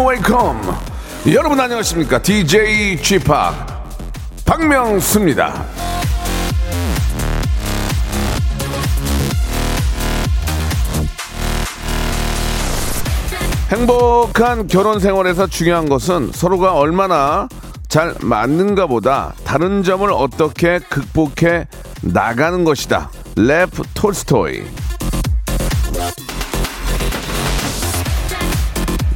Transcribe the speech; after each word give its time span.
welcome, 0.00 0.60
welcome. 0.60 1.34
여러분 1.34 1.60
안녕하십니까? 1.60 2.22
DJ 2.22 2.98
Chip 3.02 3.26
박명수입니다. 4.44 5.64
행복한 13.68 14.66
결혼 14.66 14.98
생활에서 14.98 15.46
중요한 15.46 15.88
것은 15.88 16.32
서로가 16.32 16.74
얼마나 16.74 17.48
잘 17.88 18.14
맞는가 18.20 18.86
보다 18.86 19.34
다른 19.44 19.82
점을 19.82 20.10
어떻게 20.10 20.78
극복해 20.80 21.68
나가는 22.02 22.64
것이다. 22.64 23.10
랩 23.36 23.70
톨스토이. 23.94 24.64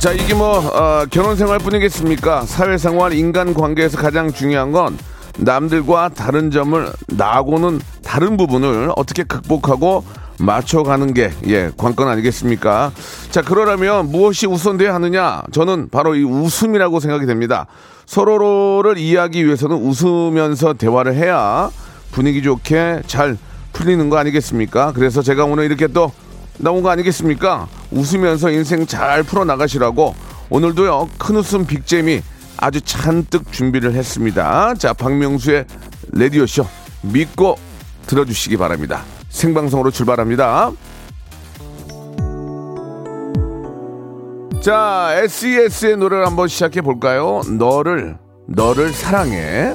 자, 0.04 0.12
이게 0.12 0.34
뭐, 0.34 0.58
어, 0.58 1.06
결혼 1.10 1.34
생활 1.34 1.58
뿐이겠습니까? 1.58 2.42
사회생활, 2.42 3.14
인간관계에서 3.14 3.96
가장 3.96 4.30
중요한 4.30 4.70
건 4.70 4.98
남들과 5.38 6.10
다른 6.10 6.50
점을 6.50 6.92
나하고는 7.06 7.80
다른 8.04 8.36
부분을 8.36 8.90
어떻게 8.96 9.22
극복하고 9.22 10.04
맞춰가는 10.38 11.14
게, 11.14 11.30
예, 11.46 11.70
관건 11.78 12.06
아니겠습니까? 12.06 12.92
자, 13.30 13.40
그러려면 13.40 14.10
무엇이 14.10 14.46
우선돼야 14.46 14.92
하느냐? 14.92 15.42
저는 15.52 15.88
바로 15.88 16.14
이 16.16 16.22
웃음이라고 16.22 17.00
생각이 17.00 17.24
됩니다. 17.24 17.64
서로를 18.04 18.98
이해하기 18.98 19.46
위해서는 19.46 19.74
웃으면서 19.74 20.74
대화를 20.74 21.14
해야 21.14 21.70
분위기 22.12 22.42
좋게 22.42 23.04
잘 23.06 23.38
풀리는 23.72 24.10
거 24.10 24.18
아니겠습니까? 24.18 24.92
그래서 24.92 25.22
제가 25.22 25.46
오늘 25.46 25.64
이렇게 25.64 25.86
또 25.86 26.12
나온 26.58 26.82
거 26.82 26.90
아니겠습니까? 26.90 27.68
웃으면서 27.90 28.50
인생 28.50 28.86
잘 28.86 29.22
풀어 29.22 29.44
나가시라고 29.44 30.14
오늘도요 30.50 31.08
큰 31.18 31.36
웃음 31.36 31.66
빅잼이 31.66 32.22
아주 32.56 32.80
잔뜩 32.80 33.52
준비를 33.52 33.94
했습니다. 33.94 34.74
자 34.74 34.92
박명수의 34.92 35.66
레디오 36.12 36.46
쇼 36.46 36.66
믿고 37.02 37.56
들어주시기 38.06 38.56
바랍니다. 38.56 39.02
생방송으로 39.28 39.90
출발합니다. 39.90 40.70
자 44.62 45.10
SES의 45.24 45.96
노래를 45.96 46.26
한번 46.26 46.48
시작해 46.48 46.80
볼까요? 46.80 47.42
너를 47.58 48.16
너를 48.46 48.92
사랑해. 48.92 49.74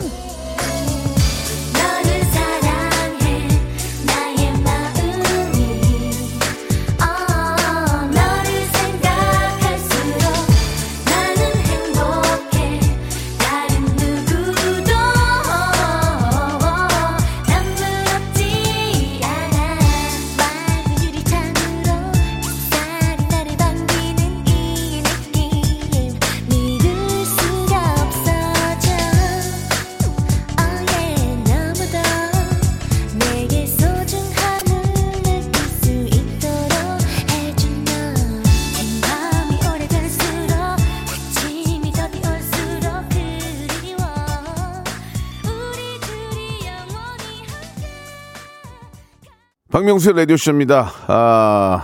박명수의 49.72 50.16
라디오쇼입니다. 50.16 50.92
아, 51.08 51.84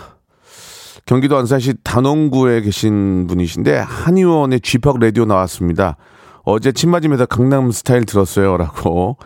경기도 1.05 1.37
안산시 1.37 1.75
단원구에 1.83 2.61
계신 2.61 3.27
분이신데, 3.27 3.77
한의원에 3.77 4.61
G-Park 4.61 4.97
라디오 4.99 5.25
나왔습니다. 5.25 5.95
어제 6.45 6.71
침 6.71 6.89
맞으면서 6.89 7.27
강남 7.27 7.69
스타일 7.69 8.05
들었어요. 8.05 8.57
라고, 8.57 9.17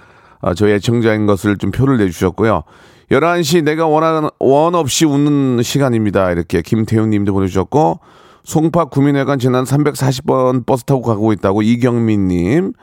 아, 0.42 0.54
저희 0.54 0.74
애청자인 0.74 1.26
것을 1.26 1.58
좀 1.58 1.72
표를 1.72 1.98
내주셨고요. 2.00 2.64
11시 3.12 3.64
내가 3.64 3.88
원하는, 3.88 4.28
원 4.40 4.76
없이 4.76 5.06
웃는 5.06 5.64
시간입니다. 5.64 6.30
이렇게 6.32 6.62
김태훈 6.62 7.12
님도 7.12 7.32
보내주셨고, 7.32 8.02
송파 8.44 8.86
구민회관 8.86 9.40
지난 9.40 9.64
340번 9.64 10.66
버스 10.66 10.84
타고 10.84 11.02
가고 11.02 11.32
있다고 11.32 11.62
이경민 11.62 12.28
님, 12.28 12.74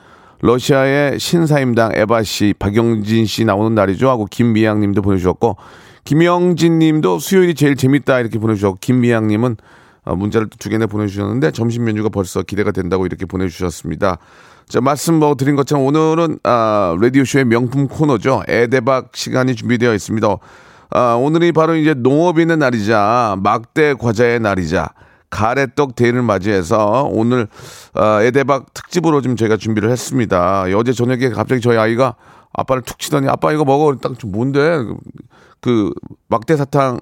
러시아의 0.40 1.18
신사임당 1.18 1.92
에바 1.94 2.22
씨, 2.22 2.54
박영진 2.58 3.26
씨 3.26 3.44
나오는 3.44 3.74
날이죠. 3.74 4.08
하고 4.08 4.26
김미양 4.26 4.80
님도 4.80 5.02
보내주셨고, 5.02 5.56
김영진 6.04 6.78
님도 6.78 7.18
수요일이 7.18 7.54
제일 7.54 7.76
재밌다 7.76 8.20
이렇게 8.20 8.38
보내주셨고, 8.38 8.78
김미양 8.80 9.26
님은 9.28 9.56
어, 10.04 10.14
문자를 10.14 10.48
두 10.58 10.68
개나 10.68 10.86
보내주셨는데, 10.86 11.50
점심 11.50 11.84
메뉴가 11.84 12.10
벌써 12.10 12.42
기대가 12.42 12.70
된다고 12.70 13.06
이렇게 13.06 13.26
보내주셨습니다. 13.26 14.18
자, 14.68 14.80
말씀 14.80 15.14
뭐 15.14 15.34
드린 15.34 15.56
것처럼 15.56 15.84
오늘은, 15.84 16.38
아, 16.44 16.96
라디오 17.00 17.24
쇼의 17.24 17.44
명품 17.44 17.88
코너죠. 17.88 18.44
애대박 18.48 19.10
시간이 19.14 19.56
준비되어 19.56 19.94
있습니다. 19.94 20.36
아, 20.90 21.14
오늘이 21.14 21.50
바로 21.50 21.74
이제 21.74 21.94
농업인의 21.94 22.56
날이자, 22.58 23.36
막대 23.42 23.94
과자의 23.94 24.38
날이자, 24.38 24.90
가래떡 25.30 25.96
데이를 25.96 26.22
맞이해서 26.22 27.08
오늘 27.10 27.48
어, 27.94 28.20
애대박 28.22 28.72
특집으로 28.74 29.20
좀 29.22 29.36
저희가 29.36 29.56
준비를 29.56 29.90
했습니다. 29.90 30.64
어제 30.76 30.92
저녁에 30.92 31.30
갑자기 31.30 31.60
저희 31.60 31.76
아이가 31.76 32.14
아빠를 32.52 32.82
툭 32.82 32.98
치더니 32.98 33.28
아빠 33.28 33.52
이거 33.52 33.64
먹어 33.64 33.94
딱 33.96 34.14
좀 34.18 34.32
뭔데 34.32 34.78
그 35.60 35.92
막대 36.28 36.56
사탕 36.56 36.98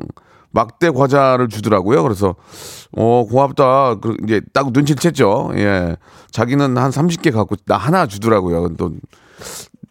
막대 0.50 0.90
과자를 0.90 1.48
주더라고요. 1.48 2.02
그래서 2.02 2.36
어 2.96 3.26
고맙다. 3.28 3.96
그 3.96 4.16
이제 4.24 4.40
딱 4.52 4.70
눈치를 4.72 5.00
챘죠. 5.00 5.56
예. 5.58 5.96
자기는 6.30 6.76
한 6.76 6.90
30개 6.90 7.32
갖고 7.32 7.56
나 7.66 7.76
하나 7.76 8.06
주더라고요. 8.06 8.76
또 8.76 8.92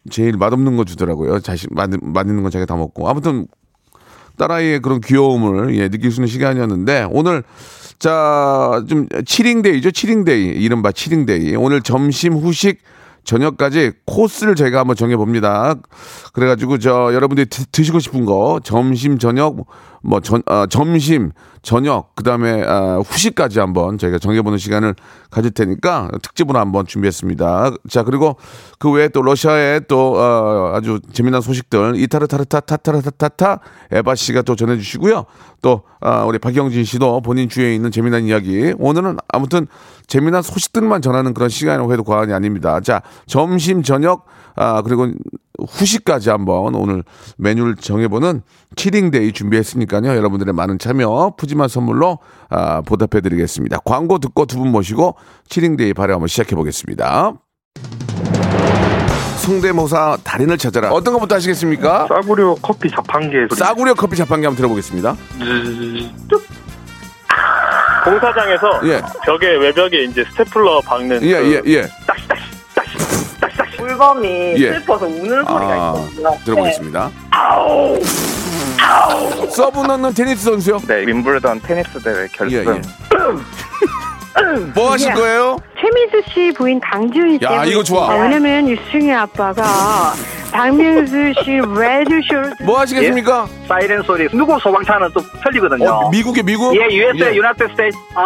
제일 0.09 0.37
맛없는 0.37 0.77
거 0.77 0.85
주더라고요. 0.85 1.39
자신 1.41 1.69
맛, 1.71 1.89
맛있는 2.01 2.43
건 2.43 2.51
자기가 2.51 2.65
다 2.65 2.77
먹고. 2.77 3.09
아무튼 3.09 3.45
딸아이의 4.37 4.79
그런 4.79 5.01
귀여움을 5.01 5.75
예, 5.75 5.89
느낄 5.89 6.11
수 6.11 6.21
있는 6.21 6.27
시간이었는데 6.27 7.07
오늘 7.11 7.43
자 7.99 8.81
좀 8.87 9.07
치링데이죠 9.25 9.91
치링데이 9.91 10.45
이른바 10.45 10.91
치링데이 10.91 11.55
오늘 11.55 11.81
점심 11.81 12.33
후식 12.33 12.79
저녁까지 13.23 13.93
코스를 14.05 14.53
저희가 14.55 14.79
한번 14.79 14.97
정해봅니다. 14.97 15.75
그래가지고 16.33 16.77
저 16.79 17.13
여러분들이 17.13 17.45
드, 17.47 17.65
드시고 17.67 17.99
싶은 17.99 18.25
거 18.25 18.59
점심 18.61 19.17
저녁 19.17 19.65
뭐 20.03 20.19
전, 20.19 20.43
아, 20.45 20.67
점심 20.69 21.31
저녁 21.61 22.13
그 22.15 22.23
다음에 22.23 22.63
아, 22.67 22.97
후식까지 22.97 23.59
한번 23.59 23.97
저희가 23.97 24.19
정해보는 24.19 24.57
시간을 24.57 24.95
가질 25.31 25.51
테니까 25.51 26.11
특집으로 26.21 26.59
한번 26.59 26.85
준비했습니다. 26.85 27.71
자 27.89 28.03
그리고 28.03 28.35
그 28.79 28.91
외에 28.91 29.07
또 29.07 29.21
러시아의 29.21 29.83
또 29.87 30.15
어, 30.17 30.73
아주 30.75 30.99
재미난 31.13 31.39
소식들 31.41 31.95
이타르타르타 31.95 32.59
타타르타타타 32.59 33.59
에바 33.91 34.15
씨가 34.15 34.41
또 34.41 34.55
전해주시고요. 34.55 35.25
또 35.61 35.83
아, 36.01 36.25
우리 36.25 36.37
박영진 36.37 36.83
씨도 36.83 37.21
본인 37.21 37.47
주위에 37.47 37.73
있는 37.73 37.89
재미난 37.89 38.25
이야기 38.25 38.73
오늘은 38.77 39.17
아무튼 39.29 39.67
재미난 40.07 40.41
소식들만 40.41 41.01
전하는 41.01 41.33
그런 41.33 41.47
시간이라고 41.47 41.93
해도 41.93 42.03
과언이 42.03 42.33
아닙니다. 42.33 42.81
자 42.81 43.01
점심 43.25 43.83
저녁 43.83 44.25
아 44.55 44.81
그리고 44.81 45.07
후식까지 45.69 46.29
한번 46.29 46.75
오늘 46.75 47.03
메뉴를 47.37 47.75
정해보는 47.75 48.41
키링데이 48.75 49.31
준비했으니까요. 49.33 50.15
여러분들의 50.15 50.53
많은 50.53 50.79
참여 50.79 51.33
푸짐한 51.37 51.67
선물로 51.69 52.19
아, 52.49 52.81
보답해드리겠습니다. 52.81 53.79
광고 53.85 54.17
듣고 54.19 54.45
두 54.45 54.57
분 54.57 54.71
모시고 54.71 55.15
키링데이 55.49 55.93
발효 55.93 56.13
한번 56.13 56.27
시작해보겠습니다. 56.27 57.33
성대모사 59.37 60.17
달인을 60.23 60.57
찾아라. 60.57 60.91
어떤 60.91 61.13
것부터 61.15 61.35
하시겠습니까? 61.35 62.07
싸구려 62.07 62.55
커피 62.61 62.89
자판기 62.89 63.35
소리. 63.49 63.55
싸구려 63.59 63.93
커피 63.93 64.15
자판기 64.15 64.45
한번 64.45 64.55
들어보겠습니다. 64.57 65.15
공사장에서 68.05 68.81
예. 68.85 69.01
벽에 69.25 69.47
외벽에 69.55 70.03
이제 70.03 70.25
스테플러 70.31 70.81
박는 70.81 71.21
예, 71.23 71.39
그 71.41 71.53
예, 71.65 71.73
예. 71.73 71.87
물범이 74.03 74.55
예. 74.57 74.73
슬퍼서 74.73 75.05
우는 75.05 75.45
소리가 75.45 75.73
아, 75.73 75.93
있거든요. 75.95 76.37
들어보겠습니다. 76.43 77.09
네. 77.09 77.13
아우, 77.31 77.99
서브 79.49 79.79
넣는 79.81 80.13
테니스 80.13 80.43
선수요? 80.43 80.79
네, 80.87 81.05
윔블던 81.07 81.61
테니스 81.61 82.01
대회 82.03 82.27
결승. 82.33 82.57
예, 82.57 82.65
예. 82.75 82.81
뭐 84.75 84.91
하실 84.91 85.13
거예요? 85.13 85.57
최민수 85.79 86.21
씨 86.33 86.51
부인 86.57 86.79
강주은 86.81 87.37
씨. 87.37 87.45
야, 87.45 87.49
때문에. 87.49 87.69
이거 87.69 87.83
좋아. 87.83 88.11
아, 88.11 88.15
왜냐면 88.23 88.67
유승희 88.67 89.11
아빠가 89.13 90.13
박명수 90.51 91.33
씨 91.43 91.57
라디오쇼를 91.57 92.53
뭐 92.65 92.79
하시겠습니까? 92.79 93.47
사이렌 93.67 94.01
소리. 94.03 94.27
누구 94.29 94.59
소방차는 94.59 95.09
또 95.13 95.21
틀리거든요. 95.43 95.89
어, 95.89 96.09
미국에 96.09 96.41
미국? 96.43 96.75
예, 96.75 96.79
USA, 96.93 97.31
예. 97.31 97.35
United 97.35 97.69
State. 97.71 97.97
박 98.13 98.25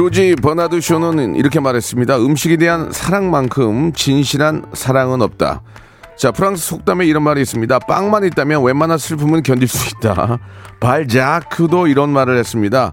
조지 0.00 0.34
버나드 0.34 0.80
쇼는 0.80 1.36
이렇게 1.36 1.60
말했습니다. 1.60 2.16
음식에 2.20 2.56
대한 2.56 2.90
사랑만큼 2.90 3.92
진실한 3.92 4.64
사랑은 4.72 5.20
없다. 5.20 5.60
자, 6.16 6.32
프랑스 6.32 6.68
속담에 6.68 7.04
이런 7.04 7.22
말이 7.22 7.42
있습니다. 7.42 7.80
빵만 7.80 8.24
있다면 8.24 8.64
웬만한 8.64 8.96
슬픔은 8.96 9.42
견딜 9.42 9.68
수 9.68 9.94
있다. 9.94 10.38
발자크도 10.80 11.86
이런 11.86 12.08
말을 12.08 12.38
했습니다. 12.38 12.92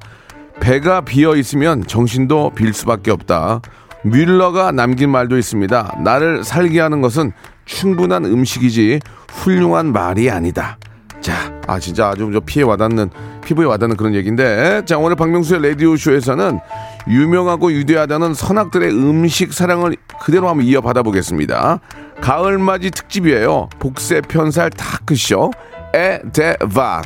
배가 0.60 1.00
비어 1.00 1.38
있으면 1.38 1.88
정신도 1.88 2.52
빌 2.56 2.74
수밖에 2.74 3.12
없다. 3.12 3.62
뮬러가 4.04 4.74
남긴 4.74 5.10
말도 5.10 5.38
있습니다. 5.38 6.00
나를 6.04 6.44
살게 6.44 6.82
하는 6.82 7.00
것은 7.00 7.32
충분한 7.64 8.26
음식이지 8.26 9.00
훌륭한 9.30 9.94
말이 9.94 10.30
아니다. 10.30 10.78
자, 11.22 11.54
아 11.68 11.80
진짜 11.80 12.10
아주 12.10 12.30
저 12.34 12.42
피에 12.42 12.64
와닿는 12.64 13.10
피부에 13.44 13.66
와닿는 13.66 13.96
그런 13.96 14.14
얘기인데, 14.14 14.82
자 14.86 14.98
오늘 14.98 15.16
박명수의 15.16 15.62
라디오 15.62 15.96
쇼에서는 15.96 16.60
유명하고 17.10 17.72
유대하다는 17.72 18.34
선악들의 18.34 18.90
음식 18.92 19.54
사랑을 19.54 19.96
그대로 20.20 20.50
한번 20.50 20.66
이어받아 20.66 21.04
보겠습니다. 21.04 21.80
가을맞이 22.22 22.92
특집이에요. 22.92 23.70
복세 23.80 24.22
편살 24.22 24.70
타크쇼 24.72 25.52
에데바. 25.94 27.02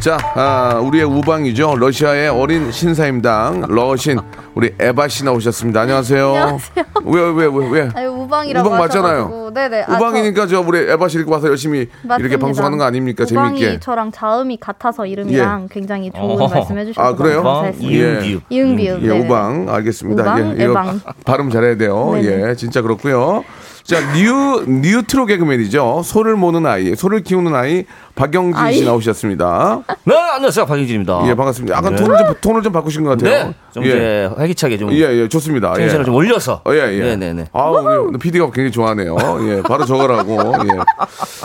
자, 0.00 0.18
아, 0.36 0.78
우리의 0.84 1.04
우방이죠. 1.04 1.74
러시아의 1.76 2.28
어린 2.28 2.70
신사임당 2.70 3.64
러신 3.68 4.20
우리 4.56 4.72
에바 4.80 5.08
씨 5.08 5.22
나오셨습니다. 5.22 5.82
안녕하세요. 5.82 6.28
안녕하세요. 6.28 6.84
왜 7.04 7.20
왜 7.30 7.46
왜 7.46 7.68
왜? 7.82 7.90
아니, 7.94 8.06
우방이라고 8.06 8.66
우방 8.66 8.78
맞잖아요. 8.80 9.50
네네. 9.52 9.82
아, 9.86 9.96
우방이니까 9.96 10.46
저 10.46 10.62
우리 10.62 10.78
에바 10.78 11.08
씨 11.08 11.18
이렇게 11.18 11.30
와서 11.30 11.46
열심히 11.48 11.86
저- 11.86 12.08
맞습니다. 12.08 12.16
이렇게 12.16 12.36
방송하는 12.38 12.78
거 12.78 12.84
아닙니까? 12.84 13.26
우방이 13.30 13.60
재밌게. 13.60 13.80
저랑 13.80 14.12
자음이 14.12 14.56
같아서 14.58 15.04
이름이랑 15.04 15.68
굉장히 15.70 16.10
좋은 16.10 16.40
어허. 16.40 16.54
말씀 16.54 16.78
해 16.78 16.86
주셔서 16.86 17.06
아, 17.06 17.14
그래요? 17.14 17.42
감사했습니다. 17.42 17.98
이응비읍. 17.98 18.42
이응비읍. 18.48 19.02
예. 19.02 19.08
우방 19.18 19.66
알겠습니다. 19.68 20.22
우방, 20.22 20.38
예, 20.58 20.64
이거 20.64 20.70
에방. 20.72 21.00
발음 21.26 21.50
잘해야 21.50 21.76
돼요. 21.76 22.12
네네. 22.14 22.48
예, 22.50 22.54
진짜 22.54 22.80
그렇고요. 22.80 23.44
자, 23.86 24.00
뉴 24.14 24.64
뉴트로 24.66 25.26
개그맨이죠. 25.26 26.02
소를 26.04 26.34
모는 26.34 26.66
아이, 26.66 26.96
소를 26.96 27.20
키우는 27.22 27.54
아이 27.54 27.84
박영진 28.16 28.54
씨 28.72 28.80
아이. 28.80 28.84
나오셨습니다. 28.84 29.82
네 30.04 30.14
안녕하세요 30.16 30.66
박영진입니다 30.66 31.22
예, 31.28 31.34
반갑습니다. 31.36 31.76
약간 31.76 31.94
네. 31.94 32.02
톤을 32.02 32.18
좀 32.18 32.34
톤을 32.40 32.62
좀 32.62 32.72
바꾸신 32.72 33.04
것 33.04 33.10
같아요. 33.10 33.48
네, 33.48 33.54
좀 33.72 33.84
예. 33.84 33.88
이제 33.88 34.30
활기차게 34.36 34.78
좀 34.78 34.90
예, 34.92 34.96
예, 35.02 35.28
좋습니다. 35.28 35.72
예. 35.76 35.82
텐션을 35.82 36.04
좀 36.04 36.14
올려서 36.16 36.62
어, 36.64 36.72
예, 36.72 36.78
예. 36.98 37.00
네 37.00 37.16
네 37.16 37.32
네 37.32 37.44
아, 37.52 37.68
우리 37.70 38.18
PD가 38.18 38.46
굉장히 38.46 38.72
좋아하네요. 38.72 39.16
예, 39.48 39.62
바로 39.62 39.84
저거라고. 39.84 40.36
예. 40.64 40.68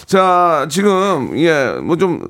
자, 0.08 0.66
지금, 0.70 1.38
예, 1.38 1.76
뭐 1.84 1.96
좀, 1.96 2.28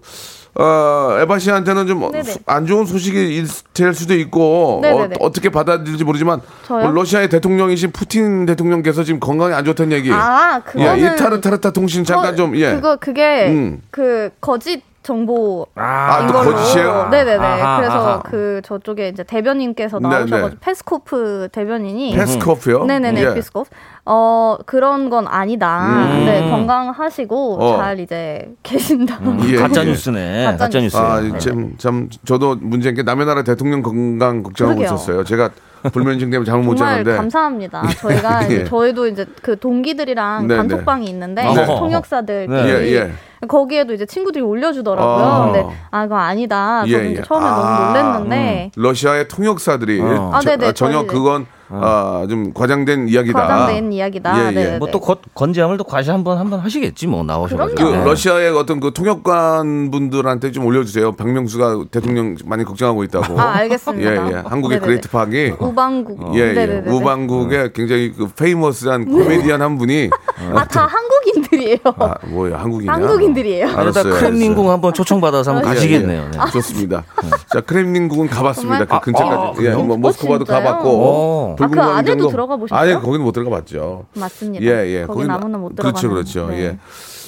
어, 0.55 1.17
에바 1.21 1.39
씨한테는 1.39 1.87
좀. 1.87 2.11
안 2.45 2.65
좋은 2.65 2.85
소식이 2.85 3.37
있- 3.37 3.73
될 3.73 3.93
수도 3.93 4.13
있고. 4.15 4.81
어, 5.19 5.31
떻게 5.31 5.49
받아들일지 5.49 6.03
모르지만, 6.03 6.41
저요? 6.65 6.83
뭐 6.83 6.91
러시아의 6.91 7.29
대통령이신 7.29 7.91
푸틴 7.91 8.45
대통령께서 8.45 9.03
지금 9.03 9.19
건강이 9.19 9.53
안 9.53 9.63
좋다는 9.63 9.93
얘기. 9.93 10.11
아, 10.11 10.57
예, 10.57 10.71
그거는 10.71 10.99
이타르타스 10.99 11.71
통신 11.71 12.03
잠깐 12.03 12.33
어, 12.33 12.35
좀, 12.35 12.55
예. 12.57 12.75
그거 12.75 12.97
그게 12.97 13.47
음. 13.47 13.81
그 13.91 14.29
거짓 14.41 14.83
정보 15.03 15.65
아, 15.75 16.19
인또 16.21 16.33
걸로. 16.33 16.51
거짓이에요? 16.53 17.07
네네네. 17.09 17.43
아하, 17.43 17.77
그래서 17.77 17.93
아하. 17.95 18.21
그 18.23 18.61
저쪽에 18.63 19.07
이제 19.09 19.23
대변인께서 19.23 19.99
네, 19.99 20.07
나오셔가지고 20.07 20.49
네. 20.49 20.55
페스코프 20.61 21.47
대변인이 21.51 22.13
페스코프요? 22.15 22.85
네네네 22.85 23.21
예. 23.23 23.33
피스코프 23.33 23.69
어 24.05 24.57
그런 24.65 25.09
건 25.09 25.27
아니다. 25.27 25.87
음. 26.13 26.25
네 26.25 26.47
건강하시고 26.49 27.57
어. 27.63 27.77
잘 27.77 27.99
이제 27.99 28.53
계신다. 28.63 29.19
예, 29.47 29.57
가짜 29.57 29.81
예. 29.81 29.85
뉴스네 29.85 30.45
가짜 30.45 30.57
가짜 30.65 30.79
뉴스 30.81 30.97
아, 30.97 31.21
참, 31.39 31.73
참, 31.77 32.09
저도 32.25 32.57
문제인 32.61 32.93
게 32.95 33.01
남의 33.03 33.25
나라 33.25 33.43
대통령 33.43 33.81
건강 33.81 34.43
걱정하고 34.43 34.77
그러게요. 34.79 34.95
있었어요. 34.95 35.23
제가 35.23 35.49
불면증 35.93 36.29
때문에 36.29 36.45
잠을 36.47 36.63
못 36.63 36.75
자는데. 36.75 37.15
감사합니다. 37.17 37.81
저희가 37.97 38.43
이제 38.43 38.59
예. 38.59 38.63
저희도 38.65 39.07
이제 39.07 39.25
그 39.41 39.57
동기들이랑. 39.57 40.47
단톡방이 40.47 41.07
있는데 41.07 41.43
네. 41.43 41.65
통역사들끼리 41.65 42.55
예, 42.69 42.93
예. 42.93 43.11
거기에도 43.47 43.93
이제 43.93 44.05
친구들이 44.05 44.43
올려주더라고요. 44.43 45.25
아. 45.25 45.45
근데 45.45 45.65
아 45.89 46.03
그거 46.03 46.15
아니다. 46.17 46.83
예, 46.87 46.91
저는 46.91 47.05
예. 47.07 47.11
이제 47.13 47.23
처음에 47.23 47.45
아, 47.45 47.49
너무 47.55 47.87
놀랐는데 47.87 48.71
러시아의 48.75 49.27
통역사들이 49.27 50.01
어. 50.01 50.31
아, 50.33 50.39
저- 50.41 50.49
네네, 50.51 50.67
아, 50.67 50.71
전혀 50.73 51.05
그건 51.05 51.45
아, 51.73 52.25
좀 52.29 52.53
과장된 52.53 53.07
이야기다. 53.07 53.39
과장된 53.47 53.93
이야기다. 53.93 54.37
예, 54.37 54.47
예. 54.47 54.51
네네네. 54.51 54.77
뭐또 54.79 54.99
건재함을 55.33 55.77
또 55.77 55.83
과시 55.83 56.09
한번 56.09 56.37
한번 56.37 56.59
하시겠지 56.59 57.07
뭐그 57.07 57.25
나오셔가지고 57.27 57.75
그럼요. 57.77 57.97
네. 57.97 58.03
러시아의 58.05 58.49
어떤 58.57 58.79
그 58.79 58.91
통역관 58.93 59.91
분들한테 59.91 60.51
좀 60.51 60.65
올려주세요. 60.65 61.13
박명수가 61.13 61.85
대통령 61.91 62.35
많이 62.45 62.63
걱정하고 62.63 63.03
있다고. 63.03 63.39
아 63.39 63.55
알겠습니다. 63.57 64.11
예, 64.11 64.15
예. 64.15 64.35
한국의 64.45 64.79
네네네. 64.79 64.79
Great 64.85 65.09
Park이 65.09 65.51
우방국. 65.59 66.35
예, 66.35 66.39
예. 66.49 66.53
네네네. 66.53 66.91
우방국의 66.91 67.73
굉장히 67.73 68.11
그 68.13 68.27
famous한 68.27 69.05
코미디언 69.05 69.61
한 69.61 69.77
분이 69.77 70.09
아 70.55 70.65
다 70.71 70.87
한국인들이에요. 70.87 71.77
아, 71.97 72.15
뭐야, 72.27 72.59
한국이냐? 72.59 72.93
한국인들이에요. 72.93 73.67
이러다 73.67 73.81
알았어요. 73.81 74.13
크렘린궁 74.13 74.69
한번 74.69 74.93
초청받아서 74.93 75.51
한번 75.53 75.69
예, 75.69 75.75
가시겠네요 75.75 76.21
예. 76.33 76.37
네. 76.37 76.51
좋습니다. 76.51 77.03
자, 77.51 77.59
크렘린궁은 77.61 78.27
가봤습니다. 78.29 78.85
그 78.85 78.99
근처까지. 79.01 79.67
아, 79.67 79.71
예, 79.71 79.75
뭐 79.75 79.97
모스크바도? 79.97 80.45
가봤고. 80.45 81.55
오. 81.61 81.65
아, 81.65 81.67
그 81.67 81.81
안에도 81.81 82.27
들어가 82.27 82.57
보셨어요? 82.57 82.79
아니, 82.79 82.93
거기는 82.93 83.21
못 83.21 83.31
들어가 83.31 83.57
봤죠. 83.57 84.05
맞습니다. 84.15 84.63
예, 84.65 84.87
예. 85.01 85.05
거기 85.05 85.25
아무나 85.29 85.57
못 85.57 85.75
그렇죠, 85.75 86.01
들어가는. 86.01 86.09
그렇죠. 86.23 86.47
네. 86.49 86.59
예. 86.63 86.77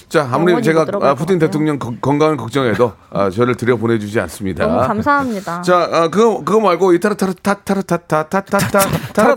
자, 0.10 0.28
아무리 0.32 0.62
제가 0.62 0.82
아, 0.82 0.86
것 0.86 1.16
푸틴. 1.16 1.40
대통령 1.40 1.80
거- 1.80 1.94
건강을 2.00 2.38
걱정해도 2.38 2.92
아, 3.10 3.32
저를 3.32 3.56
들여 3.56 3.78
보내주지 3.78 4.20
않습니다. 4.20 4.68
너무 4.68 4.86
감사합니다. 4.86 5.62
자, 5.64 5.90
아, 5.92 6.08
그거 6.10 6.44
그거 6.44 6.60
말고 6.60 6.94
이 6.94 7.00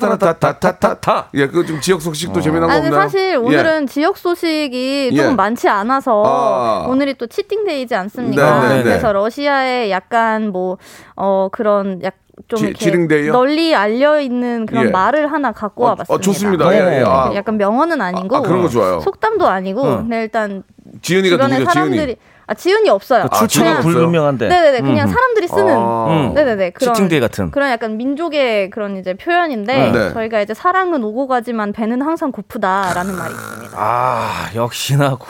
타르타르타타타타타타타타타타타타 0.02 1.28
예, 1.34 1.46
그좀 1.46 1.80
지역 1.80 2.02
소식도 2.02 2.40
재미난 2.40 2.68
거 2.68 2.74
아니 2.74 2.86
없나요? 2.86 3.00
사실 3.02 3.30
예. 3.32 3.34
오늘은 3.36 3.86
지역 3.86 4.18
소식이 4.18 5.10
예. 5.12 5.16
조금 5.16 5.36
많지 5.36 5.68
않아서 5.68 6.22
아. 6.26 6.86
오늘이 6.88 7.14
또 7.14 7.26
치팅데이지 7.26 7.94
않습니까? 7.94 8.60
네, 8.62 8.68
네, 8.68 8.76
네. 8.78 8.82
그래서 8.84 9.12
러시아에 9.12 9.90
약간 9.90 10.50
뭐 10.52 10.76
어 11.18 11.48
그런 11.50 12.02
약 12.02 12.14
좀 12.48 12.58
지- 12.58 12.86
이렇게? 12.86 13.30
널리 13.30 13.74
알려 13.74 14.20
있는 14.20 14.66
그런 14.66 14.86
예. 14.86 14.90
말을 14.90 15.32
하나 15.32 15.52
갖고 15.52 15.84
어, 15.84 15.88
와봤습니다. 15.90 16.14
어, 16.14 16.18
좋습니다. 16.20 16.72
예, 16.74 17.00
예. 17.00 17.04
아, 17.06 17.30
약간 17.34 17.56
명언은 17.56 18.00
아니고 18.00 18.36
아, 18.36 18.40
그런 18.42 18.62
거 18.62 18.68
좋아요. 18.68 19.00
속담도 19.00 19.46
아니고 19.48 19.80
어. 19.82 19.96
근데 19.98 20.22
일단 20.22 20.62
지은이가 21.02 21.34
주변에 21.36 21.58
누구죠? 21.58 21.70
사람들이 21.72 21.98
지은이. 22.00 22.16
아 22.48 22.54
지은이 22.54 22.88
없어요. 22.90 23.24
아, 23.28 23.36
출처가 23.38 23.64
그냥- 23.70 23.82
불분명한데 23.82 24.46
네네네 24.48 24.80
그냥 24.82 25.08
사람들이 25.08 25.48
쓰는 25.48 25.74
아. 25.76 26.06
음. 26.08 26.34
네네네 26.34 26.70
그런 26.70 26.94
치팅데이 26.94 27.18
같은 27.20 27.50
그런 27.50 27.70
약간 27.72 27.96
민족의 27.96 28.70
그런 28.70 28.96
이제 28.98 29.14
표현인데 29.14 29.90
네. 29.90 30.12
저희가 30.12 30.40
이제 30.42 30.54
사랑은 30.54 31.02
오고 31.02 31.26
가지만 31.26 31.72
배는 31.72 32.02
항상 32.02 32.30
고프다라는 32.30 33.16
말이 33.16 33.32
있습니다. 33.34 33.76
아 33.76 34.50
역시나 34.54 35.16
고- 35.16 35.26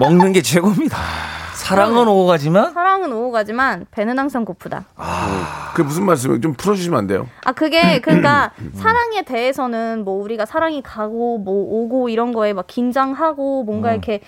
먹는 0.00 0.32
게 0.32 0.42
최고입니다 0.42 0.96
사랑은 1.54 2.08
오고 2.08 2.26
가지만 2.26 2.72
사랑은 3.00 3.12
오고 3.12 3.30
가지만 3.30 3.86
배는 3.90 4.18
항상 4.18 4.44
고프다. 4.44 4.84
그게 5.72 5.82
무슨 5.82 6.04
말씀이에요? 6.04 6.40
좀 6.40 6.52
풀어주시면 6.52 6.98
안 6.98 7.06
돼요? 7.06 7.26
아 7.44 7.52
그게 7.52 8.00
그러니까 8.02 8.52
사랑에 8.74 9.22
대해서는 9.22 10.04
뭐 10.04 10.22
우리가 10.22 10.44
사랑이 10.44 10.82
가고 10.82 11.38
뭐 11.38 11.54
오고 11.54 12.10
이런 12.10 12.32
거에 12.32 12.52
막 12.52 12.66
긴장하고 12.66 13.64
뭔가 13.64 13.92
이렇게 13.92 14.20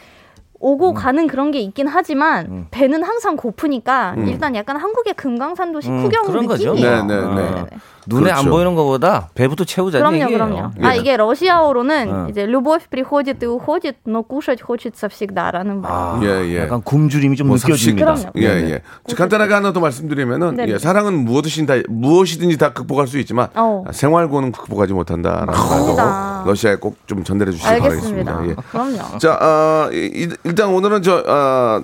오고 0.58 0.94
가는 0.94 1.26
그런 1.26 1.50
게 1.50 1.58
있긴 1.60 1.86
하지만 1.86 2.66
배는 2.70 3.02
항상 3.02 3.36
고프니까 3.36 4.14
일단 4.26 4.54
약간 4.54 4.76
한국의 4.76 5.14
금강산도 5.14 5.80
식후경 5.80 6.24
그런 6.26 6.46
거죠. 6.46 6.72
느낌이에요. 6.72 7.04
네, 7.04 7.16
네, 7.20 7.34
네. 7.34 7.64
눈에 8.06 8.24
그렇죠. 8.24 8.38
안 8.40 8.50
보이는 8.50 8.74
것보다 8.74 9.28
배부터 9.34 9.64
채우자는 9.64 10.04
그럼요, 10.06 10.24
얘기예요. 10.24 10.44
그럼요. 10.46 10.70
예. 10.82 10.86
아 10.86 10.94
이게 10.94 11.16
러시아어로는 11.16 12.26
예. 12.26 12.30
이제 12.30 12.46
любовь 12.46 12.88
приходит 12.88 13.42
и 13.42 13.46
уходит, 13.46 13.96
но 14.06 14.22
кушать 14.22 14.60
хочется 14.62 15.08
всегда라는 15.08 15.80
말. 15.80 15.90
아, 15.92 16.20
예, 16.22 16.26
예. 16.46 16.58
약간 16.62 16.82
굶주림이 16.82 17.36
좀 17.36 17.46
뭐 17.48 17.56
느껴집니다. 17.56 18.14
그럼요. 18.14 18.30
예, 18.36 18.42
예. 18.42 18.54
네, 18.62 18.82
네. 19.06 19.14
간단하게 19.14 19.54
하나 19.54 19.72
더 19.72 19.80
말씀드리면은 19.80 20.56
네. 20.56 20.66
네. 20.66 20.72
예, 20.74 20.78
사랑은 20.78 21.14
무엇이든 21.24 21.66
다 21.66 21.74
무엇이든지 21.88 22.58
다 22.58 22.72
극복할 22.72 23.06
수 23.06 23.18
있지만 23.18 23.48
어. 23.54 23.84
생활고는 23.92 24.52
극복하지 24.52 24.92
못한다라는 24.94 25.52
말도 25.52 26.46
러시아에 26.50 26.76
꼭 26.76 26.96
좀 27.06 27.24
전달해 27.24 27.52
주시기 27.52 27.68
알겠습니다. 27.68 28.32
바라겠습니다. 28.32 28.48
예. 28.48 28.68
그럼요. 28.70 29.18
자, 29.18 29.34
어, 29.40 29.90
일단 29.92 30.68
오늘은 30.70 31.02
저 31.02 31.22
어, 31.26 31.82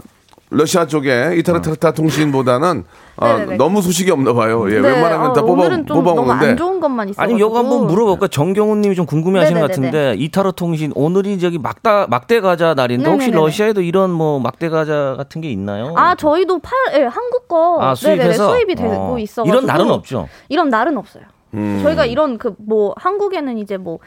러시아 0.51 0.87
쪽에 0.87 1.35
이타르타르타 1.39 1.93
통신보다는 1.93 2.85
어, 3.17 3.27
네네네. 3.27 3.57
너무 3.57 3.83
소식이 3.83 4.11
없나 4.11 4.33
봐요. 4.33 4.65
예, 4.71 4.81
네, 4.81 4.89
웬만하면 4.89 5.31
어, 5.31 5.33
다 5.33 5.43
뽑아 5.43 5.69
뽑아오는데 5.85 6.47
안 6.51 6.57
좋은 6.57 6.81
것만 6.81 7.09
있어. 7.11 7.21
아니 7.21 7.35
이거 7.37 7.59
한번 7.59 7.87
물어볼까? 7.87 8.29
정경훈님이 8.29 8.95
좀 8.95 9.05
궁금해하시는 9.07 9.61
것. 9.61 9.67
같은데 9.69 10.15
이타로 10.19 10.53
통신 10.53 10.93
오늘이 10.95 11.39
저기 11.39 11.59
막다 11.59 12.07
막대 12.09 12.41
과자 12.41 12.75
날인데 12.75 13.05
혹시 13.11 13.27
네네네네. 13.27 13.45
러시아에도 13.47 13.83
이런 13.83 14.11
뭐 14.11 14.39
막대 14.41 14.69
과자 14.69 15.15
같은 15.19 15.41
게 15.41 15.51
있나요? 15.51 15.93
아 15.97 16.15
저희도 16.15 16.61
팔 16.61 16.73
예, 16.95 17.05
한국 17.05 17.49
거 17.49 17.79
아, 17.83 17.95
수입해서 17.95 18.51
수입이 18.53 18.75
되고 18.75 19.15
어. 19.15 19.19
있어. 19.19 19.45
이런 19.45 19.67
날은 19.67 19.91
없죠. 19.91 20.29
이런 20.49 20.69
날은 20.71 20.97
없어요. 20.97 21.25
음. 21.55 21.81
저희가 21.83 22.07
이런 22.07 22.39
그 22.39 22.55
뭐 22.59 22.95
한국에는 22.97 23.59
이제 23.59 23.77
뭐 23.77 23.99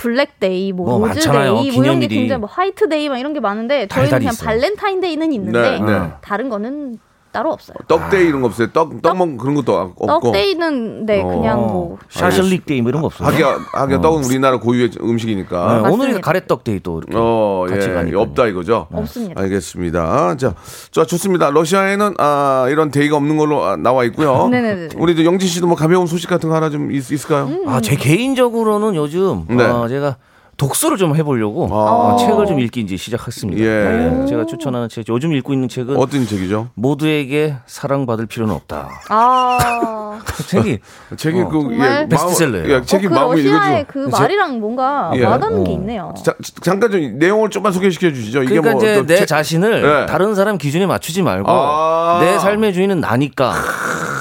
블랙데이, 0.00 0.72
뭐, 0.72 0.98
뭐 0.98 1.08
로즈데이. 1.08 1.50
뭐 1.50 1.84
이런 1.84 2.00
게. 2.00 2.06
굉장히 2.06 2.40
뭐 2.40 2.48
화이트데이 2.48 3.10
막 3.10 3.18
이런 3.18 3.34
게 3.34 3.40
많은데 3.40 3.86
저희는 3.86 4.18
그냥 4.18 4.32
있어요. 4.32 4.46
발렌타인데이는 4.46 5.32
있는데 5.32 5.78
네, 5.78 5.80
네. 5.80 6.12
다른 6.22 6.48
거는 6.48 6.98
따로 7.32 7.52
없어요. 7.52 7.76
떡day 7.86 8.26
이런 8.26 8.40
거 8.40 8.48
없어요. 8.48 8.68
떡, 8.72 9.00
떡 9.02 9.16
먹, 9.16 9.36
그런 9.36 9.54
것도 9.54 9.74
없고. 9.74 10.06
떡day는 10.06 11.06
네 11.06 11.22
그냥 11.22 11.60
어, 11.60 11.66
뭐 11.66 11.98
샤슬릭 12.08 12.66
day 12.66 12.82
뭐 12.82 12.90
이런 12.90 13.02
거 13.02 13.06
없어요. 13.06 13.28
하기야, 13.28 13.58
하기야 13.72 14.00
떡은 14.00 14.24
우리나라 14.24 14.58
고유의 14.58 14.90
음식이니까. 15.00 15.66
네, 15.66 15.78
오늘이 15.80 15.96
맞습니다. 15.96 16.20
가래떡 16.20 16.64
데이 16.64 16.80
또 16.80 16.98
이렇게 16.98 17.12
어, 17.16 17.66
같이 17.68 17.88
예, 17.88 17.94
가니까요. 17.94 18.20
없다 18.20 18.46
이거죠. 18.46 18.88
없습니다. 18.92 19.40
알겠습니다. 19.40 20.36
자, 20.36 20.54
자 20.90 21.04
좋습니다. 21.04 21.50
러시아에는 21.50 22.14
아, 22.18 22.66
이런 22.68 22.90
day가 22.90 23.16
없는 23.16 23.36
걸로 23.36 23.64
아, 23.64 23.76
나와 23.76 24.04
있고요. 24.04 24.48
네네네. 24.52 24.88
우리 24.96 25.14
저 25.14 25.24
영진 25.24 25.48
씨도 25.48 25.66
뭐 25.66 25.76
가벼운 25.76 26.06
소식 26.06 26.28
같은 26.28 26.48
거 26.48 26.56
하나 26.56 26.70
좀 26.70 26.90
있, 26.90 27.10
있을까요? 27.10 27.48
아, 27.66 27.80
제 27.80 27.94
개인적으로는 27.96 28.96
요즘 28.96 29.44
네. 29.48 29.64
어, 29.64 29.86
제가 29.88 30.16
독서를 30.60 30.98
좀 30.98 31.16
해보려고 31.16 31.68
아. 31.72 32.12
어, 32.12 32.16
책을 32.18 32.44
좀 32.44 32.60
읽기 32.60 32.80
이제 32.82 32.94
시작했습니다. 32.98 33.62
예. 33.62 33.66
네, 33.66 34.26
제가 34.26 34.44
추천하는 34.44 34.90
책, 34.90 35.08
요즘 35.08 35.32
읽고 35.32 35.54
있는 35.54 35.70
책은 35.70 35.96
어떤 35.96 36.26
책이죠? 36.26 36.68
모두에게 36.74 37.56
사랑받을 37.64 38.26
필요는 38.26 38.54
없다. 38.54 38.90
아, 39.08 40.20
책이 40.48 40.78
책이 41.16 41.40
어. 41.40 41.48
그 41.48 41.60
정말? 41.62 42.08
베스트셀러예요. 42.10 42.68
예, 42.74 42.82
책이 42.82 43.06
어, 43.06 43.08
그 43.08 43.14
마음에 43.14 43.36
러시아의. 43.36 43.86
그 43.88 44.10
제- 44.10 44.20
말이랑 44.20 44.60
뭔가 44.60 45.12
예. 45.14 45.24
와닿는 45.24 45.64
게 45.64 45.70
어. 45.70 45.74
있네요. 45.74 46.14
자, 46.22 46.34
잠깐 46.60 46.90
좀 46.90 47.18
내용을 47.18 47.48
좀만 47.48 47.72
소개시켜 47.72 48.12
주시죠. 48.12 48.42
이게 48.42 48.56
그러니까 48.60 48.72
뭐 48.72 48.82
이제 48.82 48.94
또내 48.96 49.16
책- 49.16 49.28
자신을 49.28 49.80
네. 49.82 50.06
다른 50.06 50.34
사람 50.34 50.58
기준에 50.58 50.84
맞추지 50.84 51.22
말고 51.22 51.50
아. 51.50 52.18
내 52.20 52.38
삶의 52.38 52.74
주인은 52.74 53.00
나니까. 53.00 53.54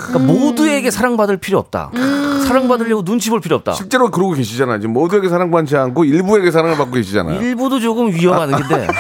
그러니까 0.10 0.34
모두에게 0.34 0.90
사랑받을 0.90 1.38
필요 1.38 1.60
없다. 1.60 1.92
사랑받으려고 2.48 3.04
눈치 3.04 3.30
볼 3.30 3.42
필요 3.42 3.56
없다. 3.58 3.74
실제로 3.74 4.10
그러고 4.10 4.32
계시잖아요. 4.34 4.80
지금 4.80 4.94
모두에게 4.94 5.30
사랑받지 5.30 5.78
않고 5.78 6.04
일부 6.04 6.29
에게 6.38 6.52
사랑을 6.52 6.78
받고 6.78 6.92
계시잖아요. 6.94 7.42
일부도 7.42 7.80
조금 7.80 8.12
위험한 8.14 8.52
건데. 8.52 8.88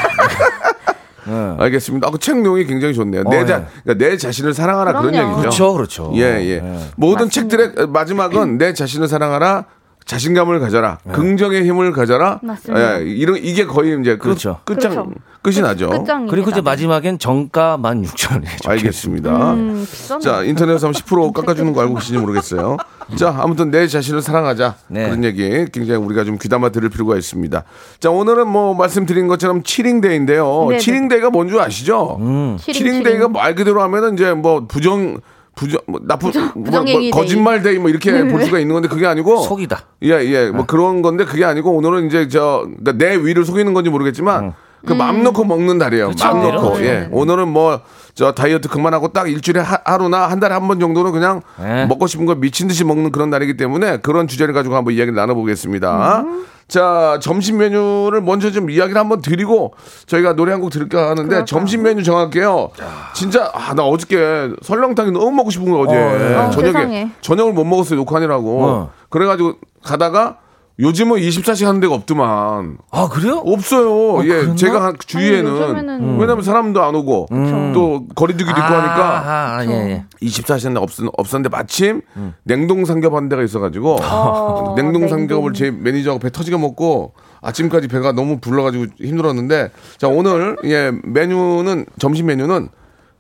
네. 1.28 1.56
알겠습니다. 1.60 2.08
아, 2.08 2.12
그책 2.12 2.40
내용이 2.40 2.66
굉장히 2.66 2.94
좋네요. 2.96 3.24
내, 3.26 3.42
어, 3.42 3.46
자, 3.46 3.60
예. 3.60 3.82
그러니까 3.84 4.06
내 4.06 4.18
자신을 4.18 4.54
사랑하라 4.56 4.94
그런 4.94 5.12
그럼요. 5.12 5.28
얘기죠. 5.32 5.42
그렇죠, 5.42 5.74
그렇죠. 5.74 6.12
예, 6.16 6.22
예. 6.22 6.60
모든 6.96 7.28
맞습니다. 7.28 7.58
책들의 7.58 7.88
마지막은 7.88 8.58
내 8.58 8.74
자신을 8.74 9.08
사랑하라. 9.08 9.66
자신감을 10.10 10.60
가져라. 10.60 10.98
네. 11.04 11.14
긍정의 11.14 11.64
힘을 11.66 11.92
가져라. 11.92 12.40
맞습니다. 12.42 13.00
예, 13.00 13.06
이런 13.06 13.38
이게 13.38 13.66
거의 13.66 13.96
이제 14.02 14.14
그 14.18 14.24
그렇죠. 14.24 14.60
끝장 14.66 14.92
그렇죠. 14.92 15.12
끝이 15.44 15.62
나죠. 15.62 15.90
끝장입니다. 15.92 16.32
그리고 16.32 16.50
이제 16.50 16.62
마지막엔 16.62 17.20
정가 17.20 17.78
16,000원에 17.80 18.48
알겠습니다. 18.68 19.54
음. 19.54 19.86
자, 20.20 20.42
인터넷에서 20.44 20.88
하면 20.88 20.94
10% 21.00 21.34
깎아 21.34 21.54
주는 21.54 21.74
거 21.74 21.82
알고 21.82 21.94
계신지 21.94 22.18
모르겠어요. 22.20 22.78
자, 23.18 23.36
아무튼 23.40 23.70
내 23.70 23.86
자신을 23.88 24.24
사랑하자. 24.24 24.76
네. 24.88 25.06
그런 25.06 25.24
얘기 25.24 25.48
굉장히 25.72 26.04
우리가 26.04 26.24
좀 26.24 26.40
귀담아 26.40 26.70
들을 26.70 26.90
필요가 26.90 27.16
있습니다. 27.16 27.64
자, 28.00 28.10
오늘은 28.10 28.48
뭐 28.48 28.74
말씀드린 28.74 29.28
것처럼 29.28 29.62
치링데이인데요. 29.62 30.66
네네. 30.70 30.80
치링데이가 30.80 31.30
뭔 31.30 31.50
줄 31.50 31.60
아시죠? 31.60 32.18
음. 32.20 32.58
치링, 32.60 32.74
치링데이가 32.80 33.20
치링. 33.28 33.32
말 33.32 33.54
그대로 33.54 33.84
하면은 33.84 34.16
이제 34.16 34.34
뭐 34.34 34.66
부정 34.68 35.20
부정 35.60 35.82
뭐 35.88 36.00
나쁜 36.04 36.28
부정- 36.32 36.52
뭐, 36.56 36.82
뭐 36.82 37.12
거짓말 37.12 37.62
day 37.62 37.80
뭐 37.80 37.90
이렇게 37.90 38.26
볼 38.26 38.46
수가 38.46 38.60
있는 38.60 38.74
건데 38.74 38.88
그게 38.88 39.06
아니고 39.06 39.42
속이다. 39.42 39.82
예, 40.04 40.10
예. 40.12 40.50
뭐 40.52 40.66
그런 40.66 41.02
건데 41.02 41.26
그게 41.26 41.44
아니고 41.44 41.72
오늘은 41.76 42.08
이제 42.08 42.30
저, 42.30 42.66
그러니까 42.80 42.94
내 42.94 43.18
위를 43.18 43.44
속이는 43.44 43.74
건지 43.74 43.90
모르겠지만 43.90 44.54
그 44.86 44.94
마음 44.94 45.22
놓고 45.24 45.44
먹는 45.44 45.78
날이에요. 45.78 46.12
마음 46.18 46.42
놓고. 46.42 46.82
예. 46.84 47.10
오늘은 47.12 47.50
뭐 47.50 47.82
저 48.14 48.32
다이어트 48.34 48.68
그만하고 48.70 49.10
딱 49.14 49.30
일주일에 49.30 49.60
하, 49.62 49.80
하루나 49.86 50.28
한 50.28 50.40
달에 50.40 50.54
한 50.54 50.68
번 50.68 50.80
정도는 50.80 51.12
그냥 51.12 51.42
네. 51.60 51.86
먹고 51.88 52.06
싶은 52.08 52.26
거 52.26 52.36
미친 52.36 52.68
듯이 52.68 52.84
먹는 52.84 53.12
그런 53.12 53.30
날이기 53.30 53.58
때문에 53.58 53.98
그런 53.98 54.28
주제를 54.28 54.54
가지고 54.54 54.76
한번 54.76 54.94
이야기를 54.94 55.16
나눠보겠습니다. 55.16 56.26
자, 56.68 57.18
점심 57.20 57.58
메뉴를 57.58 58.22
먼저 58.22 58.52
좀 58.52 58.70
이야기를 58.70 59.00
한번 59.00 59.22
드리고 59.22 59.74
저희가 60.06 60.34
노래 60.34 60.52
한 60.52 60.62
곡 60.62 60.70
들을까 60.70 61.10
하는데 61.10 61.44
점심 61.46 61.82
메뉴 61.84 62.04
정할게요. 62.04 62.70
진짜 63.16 63.50
아, 63.56 63.74
나 63.74 63.84
어저께 63.84 64.52
설렁탕이 64.62 65.12
너무 65.12 65.32
먹고 65.32 65.50
싶은 65.50 65.72
거 65.72 65.80
어제 65.80 65.96
어, 65.98 66.18
네. 66.18 66.36
어, 66.36 66.50
저녁에 66.52 66.72
세상에. 66.72 67.12
저녁을 67.22 67.54
못 67.54 67.64
먹었어요 67.64 67.98
녹화하느라고. 67.98 68.64
어. 68.64 68.92
그래 69.10 69.26
가지고 69.26 69.56
가다가 69.84 70.38
요즘은 70.80 71.18
24시간 71.18 71.66
하는 71.66 71.80
데가 71.82 71.94
없더만. 71.94 72.78
아, 72.92 73.10
그래요? 73.10 73.44
없어요. 73.46 74.24
예, 74.24 74.28
그랬나? 74.30 74.56
제가 74.56 74.84
한 74.84 74.96
주위에는 75.06 75.52
아니, 75.52 75.60
요즘에는 75.62 76.20
왜냐면 76.20 76.42
사람도 76.42 76.82
안 76.82 76.96
오고 76.96 77.28
또 77.74 78.08
거리두기도 78.16 78.50
있고 78.50 78.62
하니까 78.62 79.20
아, 79.20 79.58
아, 79.58 79.66
예, 79.66 79.70
예. 79.72 80.06
24시간 80.26 80.78
없, 80.82 80.90
없었는데 81.18 81.50
마침 81.50 82.02
냉동 82.44 82.86
삼겹 82.86 83.14
하는 83.14 83.28
데가 83.28 83.44
있어가지고 83.44 83.98
어, 84.02 84.76
냉동 84.80 85.08
삼겹을. 85.10 85.52
제 85.54 85.70
매니저하고 85.72 86.20
배 86.20 86.32
터지게 86.32 86.58
먹고 86.58 87.14
아침까지 87.42 87.90
배가 87.90 88.14
너무 88.14 88.40
불러가지고 88.40 88.86
힘들었는데 89.00 89.72
자 89.98 90.08
오늘 90.08 90.56
예 90.64 90.92
메뉴는 91.04 91.86
점심 92.00 92.28
메뉴는 92.28 92.70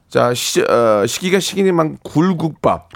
자 0.07 0.33
시, 0.33 0.61
어, 0.61 1.05
시기가 1.05 1.39
시기니만 1.39 1.97
굴국밥 2.03 2.89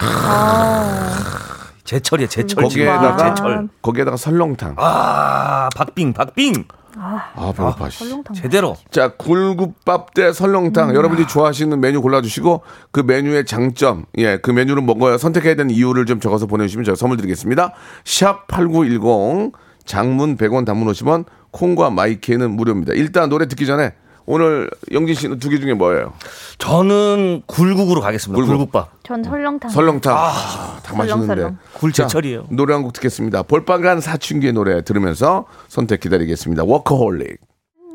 제철이야, 1.84 2.28
제철. 2.28 2.62
거기에다가 2.64 3.16
지금 3.16 3.34
제철. 3.34 3.68
거기에다가 3.82 4.16
설렁탕 4.16 4.74
아, 4.78 5.68
박빙, 5.76 6.12
박빙. 6.14 6.64
아 6.96 7.52
배고파 7.56 7.90
씨. 7.90 8.08
설렁탕. 8.08 8.34
제대로. 8.34 8.76
자, 8.90 9.08
굴국밥 9.16 10.14
대 10.14 10.32
설렁탕. 10.32 10.94
여러분들이 10.94 11.26
좋아하시는 11.28 11.78
메뉴 11.80 12.00
골라주시고 12.00 12.62
그 12.92 13.00
메뉴의 13.00 13.44
장점, 13.46 14.04
예, 14.18 14.36
그 14.38 14.50
메뉴를 14.50 14.82
먹어야 14.82 15.18
선택해야 15.18 15.56
되는 15.56 15.74
이유를 15.74 16.06
좀 16.06 16.20
적어서 16.20 16.46
보내주시면 16.46 16.84
제가 16.84 16.96
선물 16.96 17.16
드리겠습니다. 17.18 17.72
샵 18.04 18.46
8910, 18.46 19.52
장문 19.84 20.36
100원, 20.36 20.64
단문 20.64 20.90
50원, 20.92 21.24
콩과 21.50 21.90
마이케이는 21.90 22.50
무료입니다. 22.52 22.94
일단 22.94 23.28
노래 23.28 23.46
듣기 23.46 23.66
전에 23.66 23.92
오늘 24.26 24.70
영진 24.92 25.14
씨는 25.14 25.38
두 25.38 25.50
개 25.50 25.58
중에 25.58 25.74
뭐예요? 25.74 26.12
저는 26.58 27.42
굴국으로 27.46 28.00
가겠습니다. 28.00 28.36
굴국. 28.36 28.56
굴국밥. 28.72 28.90
전 29.02 29.22
설렁탕. 29.22 29.70
설렁탕. 29.70 30.16
아, 30.16 30.80
다 30.82 30.96
맛있는데. 30.96 31.26
설렁설렁. 31.26 31.58
굴 31.74 31.92
제철이에요. 31.92 32.46
노래 32.50 32.72
한 32.72 32.82
곡 32.82 32.92
듣겠습니다. 32.94 33.42
볼빨간 33.42 34.00
사춘기의 34.00 34.52
노래 34.54 34.82
들으면서 34.82 35.44
선택 35.68 36.00
기다리겠습니다. 36.00 36.64
워커홀릭. 36.64 37.38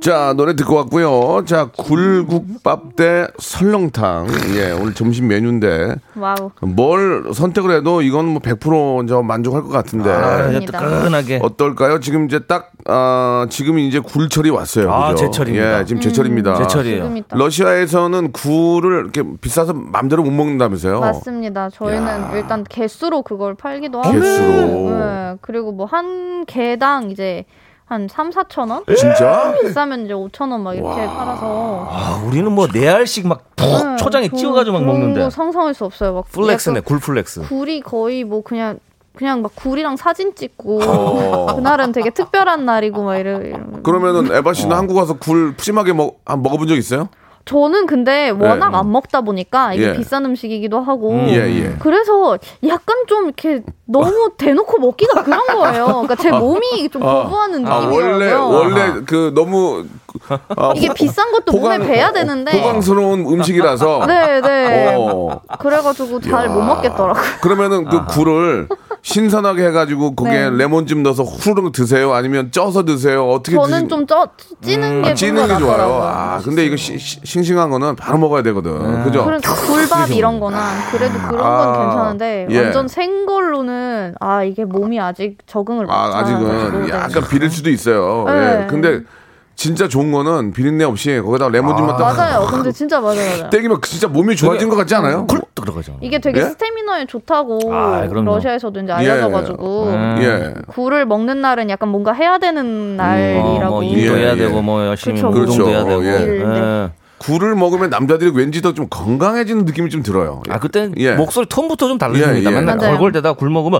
자, 0.01 0.33
노래 0.37 0.55
듣고 0.55 0.75
왔고요. 0.75 1.43
자, 1.45 1.69
굴국밥 1.77 2.95
대 2.95 3.27
설렁탕. 3.37 4.27
예, 4.55 4.71
오늘 4.71 4.93
점심 4.93 5.27
메뉴인데 5.27 5.95
wow. 6.15 6.51
뭘 6.61 7.31
선택을 7.33 7.71
해도 7.71 8.01
이건 8.01 8.25
뭐 8.27 8.41
100%저 8.41 9.21
만족할 9.21 9.61
것 9.63 9.69
같은데. 9.69 10.09
아. 10.09 10.49
뜨끈하게. 10.59 11.39
어떨까요? 11.43 11.99
지금 11.99 12.25
이제 12.25 12.39
딱, 12.39 12.71
아, 12.87 13.45
지금 13.49 13.77
이제 13.77 13.99
굴철이 13.99 14.49
왔어요. 14.51 14.89
아, 14.89 15.09
그죠? 15.11 15.25
제철입니다. 15.25 15.79
예, 15.81 15.85
지금 15.85 16.01
제철입니다. 16.01 16.55
제철이에요. 16.55 17.03
지금이다. 17.03 17.35
러시아에서는 17.37 18.31
굴을 18.31 18.99
이렇게 19.01 19.23
비싸서 19.41 19.73
맘대로 19.73 20.23
못 20.23 20.31
먹는다면서요? 20.31 21.01
맞습니다. 21.01 21.69
저희는 21.71 22.07
야. 22.07 22.31
일단 22.35 22.63
개수로 22.63 23.21
그걸 23.23 23.53
팔기도 23.55 23.99
하고, 24.01 24.11
개수로. 24.13 24.97
네, 24.97 25.35
그리고 25.41 25.73
뭐 25.73 25.89
한 25.89 26.45
개당 26.45 27.09
이제 27.09 27.43
한 27.89 28.07
3, 28.07 28.29
4천 28.29 28.69
원? 28.69 28.83
진짜? 28.95 29.51
비싸면 29.63 30.05
이제 30.05 30.13
5천 30.13 30.51
원 30.51 30.61
막 30.61 30.75
이렇게 30.75 31.05
팔아서 31.07 31.87
아, 31.89 32.21
우리는 32.25 32.51
뭐 32.51 32.67
네 32.67 32.87
알씩 32.87 33.27
막푹 33.27 33.45
네, 33.57 33.95
초장에 33.97 34.29
저 34.29 34.35
찍어가지고 34.37 34.77
막 34.77 34.85
먹는데. 34.85 35.21
거 35.21 35.29
상상할 35.31 35.73
수 35.73 35.85
없어요. 35.85 36.13
막 36.13 36.25
flex네, 36.31 36.81
굴flex. 36.81 37.41
굴이 37.47 37.81
거의 37.81 38.23
뭐 38.23 38.43
그냥 38.43 38.77
그냥 39.15 39.41
막 39.41 39.51
굴이랑 39.55 39.97
사진 39.97 40.35
찍고 40.35 40.81
어. 40.83 41.55
그날은 41.57 41.91
되게 41.91 42.11
특별한 42.11 42.63
날이고 42.65 43.01
막 43.03 43.17
이러. 43.17 43.41
이러면. 43.41 43.81
그러면은 43.83 44.31
에바 44.35 44.53
씨는 44.53 44.75
한국 44.77 44.95
와서 44.97 45.15
굴 45.17 45.55
푸짐하게 45.55 45.93
먹, 45.93 46.21
한 46.25 46.43
먹어본 46.43 46.67
적 46.67 46.75
있어요? 46.75 47.09
저는 47.49 47.87
근데 47.87 48.29
워낙 48.29 48.69
네. 48.69 48.77
안 48.77 48.91
먹다 48.91 49.21
보니까 49.21 49.73
이게 49.73 49.87
예. 49.89 49.93
비싼 49.93 50.23
음식이기도 50.23 50.81
하고 50.81 51.11
예, 51.29 51.37
예. 51.37 51.75
그래서 51.79 52.37
약간 52.67 52.95
좀 53.07 53.25
이렇게 53.25 53.63
너무 53.85 54.29
대놓고 54.37 54.77
먹기가 54.77 55.23
그런 55.23 55.47
거예요. 55.47 55.85
그러니까 55.87 56.15
제 56.15 56.29
몸이 56.29 56.89
좀 56.89 57.01
거부하는 57.01 57.65
아, 57.65 57.79
느낌이더라고요. 57.87 58.49
원래 58.49 58.81
원래 58.83 59.01
그 59.07 59.31
너무 59.33 59.83
아, 60.57 60.73
이게 60.75 60.87
호- 60.87 60.93
비싼 60.93 61.31
것도 61.31 61.51
몸에 61.57 61.77
배야 61.79 62.11
되는데. 62.11 62.51
호강스러운 62.59 63.21
음식이라서 63.27 64.05
네, 64.07 64.41
네. 64.41 64.95
어. 64.97 65.41
그래가지고 65.59 66.19
잘 66.21 66.49
못 66.49 66.61
먹겠더라고요. 66.61 67.23
그러면은 67.41 67.85
그 67.85 68.05
굴을 68.05 68.67
신선하게 69.01 69.67
해가지고 69.67 70.15
거기에 70.15 70.49
네. 70.49 70.57
레몬즙 70.57 70.99
넣어서 70.99 71.23
후루룩 71.23 71.71
드세요? 71.71 72.13
아니면 72.13 72.51
쪄서 72.51 72.83
드세요? 72.83 73.29
어떻게 73.29 73.55
저는 73.55 73.83
드시- 73.83 73.89
좀 73.89 74.07
쪄, 74.07 74.27
찌는 74.61 75.01
게 75.03 75.09
아, 75.11 75.13
찌는 75.13 75.43
게좀 75.47 75.59
좋아요. 75.59 76.01
아, 76.03 76.39
근데 76.43 76.65
이거 76.65 76.75
시- 76.75 76.97
시- 76.99 77.19
싱싱한 77.23 77.69
거는 77.69 77.95
바로 77.95 78.17
먹어야 78.17 78.43
되거든. 78.43 79.03
그죠? 79.03 79.23
그래서 79.25 79.53
굴밥 79.65 80.09
이런 80.11 80.39
거나 80.39 80.59
그래도 80.91 81.13
그런 81.29 81.45
아, 81.45 81.65
건 81.65 81.79
괜찮은데 81.87 82.47
예. 82.49 82.63
완전 82.63 82.87
생 82.87 83.25
걸로는 83.25 84.15
아 84.19 84.43
이게 84.43 84.65
몸이 84.65 84.99
아직 84.99 85.37
적응을 85.47 85.85
못 85.85 85.91
아, 85.93 86.17
아직은 86.19 86.89
약간 86.89 87.23
비릴 87.29 87.49
수도 87.49 87.69
있어요. 87.69 88.25
네. 88.27 88.63
예. 88.63 88.67
근데 88.67 89.01
진짜 89.59 89.89
좋은 89.89 90.09
거는 90.13 90.53
비린내 90.53 90.85
없이 90.85 91.19
거기다가 91.19 91.51
레몬즙만 91.51 91.97
딱 91.97 92.15
맞아요. 92.15 92.47
근데 92.49 92.71
진짜 92.71 93.01
맞아요. 93.01 93.17
맞아요. 93.17 93.49
땡기면 93.51 93.81
진짜 93.81 94.07
몸이 94.07 94.37
좋아진 94.37 94.69
것 94.69 94.77
같지 94.77 94.95
않아요? 94.95 95.27
굴 95.27 95.41
들어가죠. 95.53 95.97
이게 95.99 96.17
되게 96.17 96.39
예? 96.39 96.45
스태미너에 96.45 97.05
좋다고 97.07 97.73
아, 97.73 98.07
그럼요. 98.07 98.35
러시아에서도 98.35 98.79
이제 98.79 98.89
알려져가지고 98.93 99.83
음. 99.87 100.17
예. 100.21 100.53
굴을 100.67 101.05
먹는 101.05 101.41
날은 101.41 101.69
약간 101.69 101.89
뭔가 101.89 102.13
해야 102.13 102.37
되는 102.37 102.95
날이라고. 102.95 103.65
어, 103.65 103.69
뭐 103.69 103.83
일도 103.83 104.17
예, 104.17 104.21
해야 104.21 104.31
예. 104.31 104.37
되고 104.37 104.61
뭐 104.61 104.85
열심히 104.85 105.21
그렇죠. 105.21 105.41
운동도 105.41 105.65
그렇죠. 105.65 105.69
해야 105.69 105.83
되고. 105.83 106.05
예. 106.05 106.85
예. 106.85 106.89
굴을 107.19 107.55
먹으면 107.55 107.89
남자들이 107.89 108.31
왠지 108.33 108.61
더 108.61 108.69
좀 108.73 108.87
건강해지는 108.89 109.65
느낌이 109.65 109.89
좀 109.89 110.03
들어요. 110.03 110.41
아 110.49 110.59
그때 110.59 110.89
예. 110.97 111.13
목소리 111.15 111.45
톤부터 111.47 111.87
좀 111.87 111.97
다르십니다. 111.97 112.35
예, 112.39 112.43
예. 112.43 112.49
맨날. 112.49 112.77
걸걸대다 112.77 113.33
굴 113.33 113.49
먹으면 113.49 113.79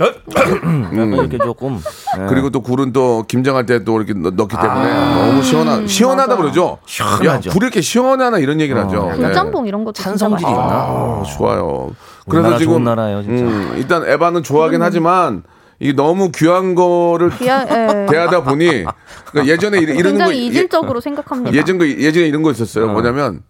약간 0.00 1.12
이렇게 1.14 1.38
조금 1.38 1.78
예. 2.18 2.26
그리고 2.28 2.50
또 2.50 2.60
굴은 2.62 2.92
또 2.92 3.24
김장할 3.28 3.66
때 3.66 3.78
또 3.84 4.00
이렇게 4.00 4.12
넣, 4.14 4.30
기 4.48 4.56
때문에 4.56 4.94
너무 5.26 5.42
시원하 5.42 5.86
시원하다 5.86 6.28
맞아요. 6.34 6.42
그러죠. 6.42 6.78
시원하죠. 6.86 7.50
야, 7.50 7.52
굴이 7.52 7.64
이렇게 7.66 7.80
시원하나 7.80 8.38
이런 8.38 8.60
얘기를 8.60 8.82
하죠. 8.84 9.12
네. 9.16 9.16
굴짬뽕 9.26 9.66
이런 9.66 9.84
것도 9.84 9.92
찬성질이. 9.92 10.50
있나? 10.50 10.62
아, 10.62 11.22
좋아요. 11.36 11.90
우리나라 12.26 12.48
그래서 12.48 12.58
지금 12.58 12.72
좋은 12.74 12.84
나라예요, 12.84 13.22
진짜. 13.22 13.44
음, 13.44 13.74
일단 13.76 14.04
에바는 14.04 14.42
좋아하긴 14.42 14.82
하지만 14.82 15.42
이게 15.80 15.92
너무 15.92 16.30
귀한 16.32 16.74
거를 16.74 17.30
귀하, 17.38 17.62
예. 17.62 18.06
대하다 18.10 18.42
보니 18.42 18.84
그러니까 19.30 19.52
예전에 19.52 19.78
이런, 19.78 19.96
이런 19.96 20.12
거 20.14 20.18
굉장히 20.18 20.46
이질적으로 20.46 21.00
생각합니다. 21.00 21.56
예전 21.56 21.78
거 21.78 21.86
예전에 21.86 22.26
이런 22.26 22.42
거 22.42 22.50
있었어요. 22.50 22.88
뭐냐면 22.88 23.42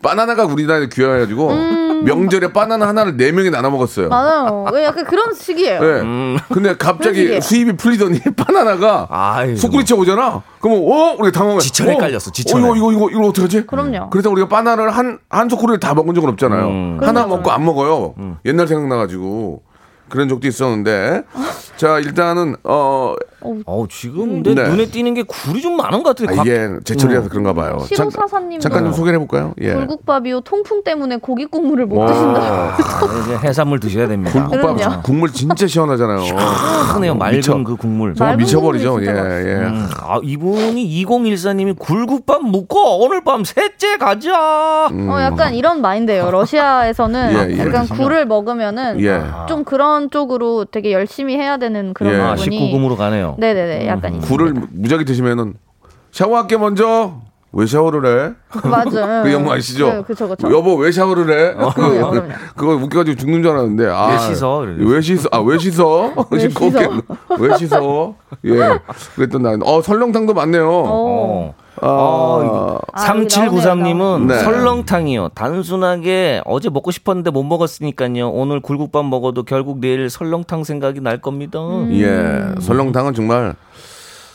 바나나가 0.00 0.44
우리나라에 0.44 0.88
귀해가지고 0.92 1.52
명절에 2.04 2.52
바나나 2.52 2.88
하나를 2.88 3.16
네 3.16 3.30
명이 3.30 3.50
나눠 3.50 3.70
먹었어요. 3.70 4.06
음. 4.06 4.10
맞아요. 4.10 4.66
왜 4.72 4.84
약간 4.84 5.04
그런 5.04 5.32
식이에요. 5.34 5.80
네. 5.80 6.36
근데 6.52 6.76
갑자기. 6.76 7.40
수입이 7.40 7.76
풀리더니 7.76 8.18
바나나가 8.36 9.06
아이, 9.10 9.56
속구리쳐 9.56 9.96
오잖아. 9.96 10.42
그러면 10.60 10.82
어 10.84 11.16
우리 11.18 11.30
당황해. 11.30 11.60
지천에 11.60 11.94
어? 11.94 11.98
깔렸어, 11.98 12.30
지천에. 12.32 12.64
어, 12.68 12.74
이거 12.76 12.92
이거 12.92 12.92
이거 12.92 13.10
이거 13.10 13.28
어떡하지? 13.28 13.66
그럼요. 13.66 14.10
그래서 14.10 14.30
우리가 14.30 14.48
바나나를 14.48 14.90
한한 14.90 15.48
소쿠리를 15.48 15.78
다 15.78 15.94
먹은 15.94 16.14
적은 16.14 16.28
없잖아요. 16.30 16.66
음. 16.66 16.98
하나 17.00 17.12
그럼요. 17.24 17.36
먹고 17.36 17.50
안 17.52 17.64
먹어요. 17.64 18.14
옛날 18.44 18.66
생각나가지고 18.68 19.62
그런 20.12 20.28
적도 20.28 20.46
있었는데 20.46 21.22
자 21.76 21.98
일단은 21.98 22.56
어 22.64 23.14
어 23.66 23.86
지금 23.90 24.42
내 24.42 24.54
네. 24.54 24.68
눈에 24.68 24.86
띄는 24.86 25.14
게 25.14 25.22
굴이 25.24 25.60
좀 25.60 25.76
많은 25.76 26.02
것 26.04 26.14
같아요. 26.16 26.38
아, 26.38 26.42
이게 26.44 26.68
제철이라서 26.84 27.28
그런가 27.28 27.52
봐요. 27.52 27.78
잠- 27.94 28.08
시로사사님도 28.08 28.60
잠깐 28.62 28.84
좀 28.84 28.92
소개해 28.92 29.18
볼까요? 29.18 29.52
예. 29.60 29.74
굴국밥이요 29.74 30.42
통풍 30.42 30.84
때문에 30.84 31.16
고기 31.16 31.46
국물을 31.46 31.86
못 31.86 31.98
와. 31.98 32.06
드신다. 32.06 32.40
아, 32.40 32.76
이제 33.24 33.36
해산물 33.48 33.80
드셔야 33.80 34.06
됩니다. 34.06 34.32
굴국밥 34.48 34.76
그럼요. 34.76 35.02
국물 35.02 35.32
진짜 35.32 35.66
시원하잖아요. 35.66 36.20
시원해요. 36.20 37.14
맑은 37.16 37.36
미쳐. 37.36 37.62
그 37.64 37.76
국물. 37.76 38.14
정말 38.14 38.34
맑은 38.34 38.44
미쳐버리죠. 38.44 38.90
국물이 38.92 39.06
예, 39.08 39.12
진짜 39.14 39.40
예. 39.40 39.54
음, 39.66 39.88
아, 40.00 40.20
이분이 40.22 41.04
2014님이 41.04 41.76
굴국밥 41.78 42.42
묵고 42.44 43.04
오늘 43.04 43.24
밤 43.24 43.42
셋째 43.44 43.96
가자. 43.96 44.86
음. 44.92 45.08
어, 45.10 45.20
약간 45.20 45.54
이런 45.54 45.80
마인드예요. 45.80 46.30
러시아에서는 46.30 47.50
예, 47.50 47.54
예. 47.56 47.58
약간 47.58 47.86
굴을 47.88 48.26
먹으면은 48.26 49.00
예. 49.00 49.20
좀 49.48 49.64
그런 49.64 50.01
쪽으로 50.10 50.64
되게 50.64 50.92
열심히 50.92 51.36
해야 51.36 51.56
되는 51.56 51.94
그런 51.94 52.14
예. 52.14 52.20
아, 52.20 52.34
부분이 52.34 52.72
19금으로 52.72 52.96
가네요. 52.96 53.36
네네네 53.38 53.86
약간 53.86 54.14
있어요. 54.14 54.28
굴을 54.28 54.54
무지하게 54.70 55.04
드시면은 55.04 55.54
샤워할게 56.10 56.56
먼저. 56.56 57.20
왜 57.54 57.66
샤워를 57.66 58.06
해? 58.06 58.32
맞아요. 58.66 59.22
그 59.24 59.30
영화 59.30 59.56
아시죠? 59.56 59.86
네, 59.92 60.02
그쵸 60.02 60.26
그쵸. 60.26 60.50
여보 60.50 60.74
왜 60.76 60.90
샤워를 60.90 61.24
해? 61.24 61.52
그럼요, 61.52 61.74
그, 61.74 62.10
그럼요. 62.10 62.32
그거 62.56 62.72
웃겨가지고 62.76 63.16
죽는 63.18 63.42
줄 63.42 63.52
알았는데 63.52 63.88
아, 63.88 64.06
왜 64.08 64.18
씻어? 64.34 64.58
왜 64.78 65.00
씻어? 65.02 65.28
아왜 65.30 65.58
씻어? 65.58 66.14
왜 66.30 66.48
씻어? 66.48 66.70
왜 67.38 67.58
씻어? 67.58 68.14
예. 68.46 68.78
그랬던 69.16 69.42
날. 69.42 69.58
어 69.64 69.82
설렁탕도 69.82 70.32
많네요. 70.32 70.66
어. 70.66 71.54
어. 71.80 72.78
아, 72.92 73.02
아, 73.02 73.08
여기 73.16 73.26
3793님은 73.26 74.26
네. 74.26 74.38
설렁탕이요. 74.40 75.30
단순하게 75.30 76.42
어제 76.44 76.68
먹고 76.68 76.90
싶었는데 76.90 77.30
못 77.30 77.42
먹었으니까요. 77.44 78.28
오늘 78.28 78.60
굴국밥 78.60 79.06
먹어도 79.06 79.44
결국 79.44 79.78
내일 79.78 80.10
설렁탕 80.10 80.64
생각이 80.64 81.00
날 81.00 81.20
겁니다. 81.20 81.58
예. 81.90 82.60
설렁탕은 82.60 83.14
정말 83.14 83.54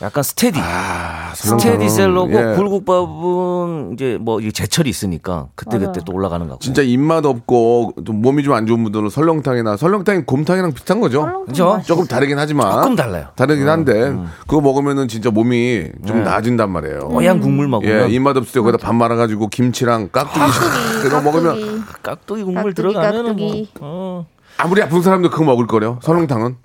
약간 0.01 0.21
스테디. 0.21 0.59
아, 0.61 1.31
스테디셀러고 1.33 2.31
예. 2.31 2.55
굴국밥은 2.55 3.93
이제 3.93 4.17
뭐 4.21 4.39
이게 4.39 4.51
제철이 4.51 4.87
있으니까 4.89 5.47
그때 5.55 5.79
그때. 5.79 6.01
또 6.05 6.13
올라가는 6.13 6.47
거고. 6.47 6.59
진짜 6.59 6.81
입맛 6.83 7.25
없고 7.25 7.93
좀 8.05 8.21
몸이 8.21 8.43
좀 8.43 8.53
안 8.53 8.65
좋은 8.67 8.83
분들은 8.83 9.09
설렁탕이나 9.09 9.75
설렁탕이 9.77 10.23
곰탕이랑 10.25 10.73
비슷한 10.73 10.99
거죠. 10.99 11.45
맛있어요. 11.47 11.81
조금 11.85 12.05
다르긴 12.07 12.37
하지만 12.39 12.71
조금 12.71 12.95
달라요. 12.95 13.25
어, 13.27 13.29
음. 13.31 13.35
다르긴 13.35 13.67
한데 13.69 14.15
그거 14.47 14.61
먹으면은 14.61 15.07
진짜 15.07 15.29
몸이 15.31 15.89
좀 16.05 16.23
나아진단 16.23 16.71
말이에요. 16.71 17.09
뽀얀 17.09 17.39
국물 17.39 17.67
먹으면 17.67 18.09
예, 18.09 18.13
입맛 18.13 18.37
없을 18.37 18.53
때 18.53 18.59
거기다 18.61 18.77
밥 18.83 18.93
말아 18.93 19.15
가지고 19.15 19.47
김치랑 19.47 20.09
깍두기 20.11 20.39
깍두기, 20.39 21.01
그거 21.03 21.21
먹으면 21.21 21.83
깍두기. 22.03 22.43
국물 22.43 22.63
깍두기, 22.73 22.75
들어가면은 22.75 23.25
깍두기. 23.31 23.69
뭐 23.79 23.81
어. 23.81 24.25
아무리 24.57 24.81
아픈 24.81 25.01
사람도 25.01 25.29
그거 25.29 25.43
먹을 25.43 25.67
거래요. 25.67 25.99
설렁탕은. 26.01 26.55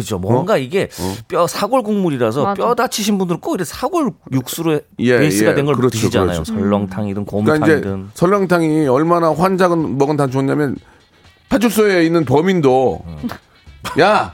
그렇죠. 0.00 0.18
뭔가 0.18 0.56
이게 0.56 0.88
뼈 1.28 1.46
사골 1.46 1.82
국물이라서 1.82 2.44
맞아. 2.44 2.54
뼈 2.62 2.74
다치신 2.74 3.18
분들은 3.18 3.40
꼭 3.40 3.54
이렇게 3.54 3.64
사골 3.64 4.10
육수로 4.32 4.80
예, 5.00 5.18
베이스가 5.18 5.50
예. 5.50 5.54
된걸 5.54 5.74
그렇죠, 5.76 5.90
드시잖아요. 5.98 6.42
그렇죠. 6.42 6.52
설렁탕이든 6.54 7.24
그러니까 7.26 7.56
이제 7.56 7.64
곰탕이든. 7.80 8.10
설렁탕이 8.14 8.86
얼마나 8.88 9.32
환자가 9.32 9.76
먹은 9.76 10.16
단 10.16 10.30
좋냐면 10.30 10.76
파출소에 11.48 12.04
있는 12.04 12.24
범인도 12.24 13.04
야 14.00 14.32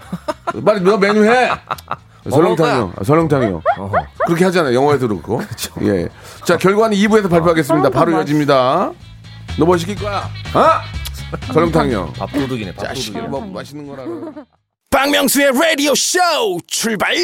빨리 0.65 0.81
너 0.81 0.97
메뉴 0.99 1.25
해. 1.25 1.51
설렁탕이요. 2.31 2.93
아, 2.99 3.05
설렁탕이요. 3.05 3.63
그렇게 4.27 4.45
하잖아요. 4.47 4.75
영화에도 4.75 5.07
그렇고. 5.09 5.43
예. 5.83 6.09
자, 6.47 6.57
결과는 6.57 6.97
2부에서 6.97 7.29
발표하겠습니다. 7.29 7.91
바로 7.91 8.13
이어집니다. 8.13 8.93
너 9.59 9.67
뭐 9.67 9.77
시킬 9.77 9.95
거야? 9.97 10.21
어? 10.55 10.67
설렁탕이요. 11.53 12.15
밥도둑이네. 12.19 12.75
자식, 12.77 13.13
밥도둑. 13.13 13.31
뭐 13.31 13.53
맛있는 13.53 13.87
거라. 13.87 14.05
박명수의 14.95 15.51
라디오 15.61 15.93
쇼 15.97 16.21
출발 16.69 17.17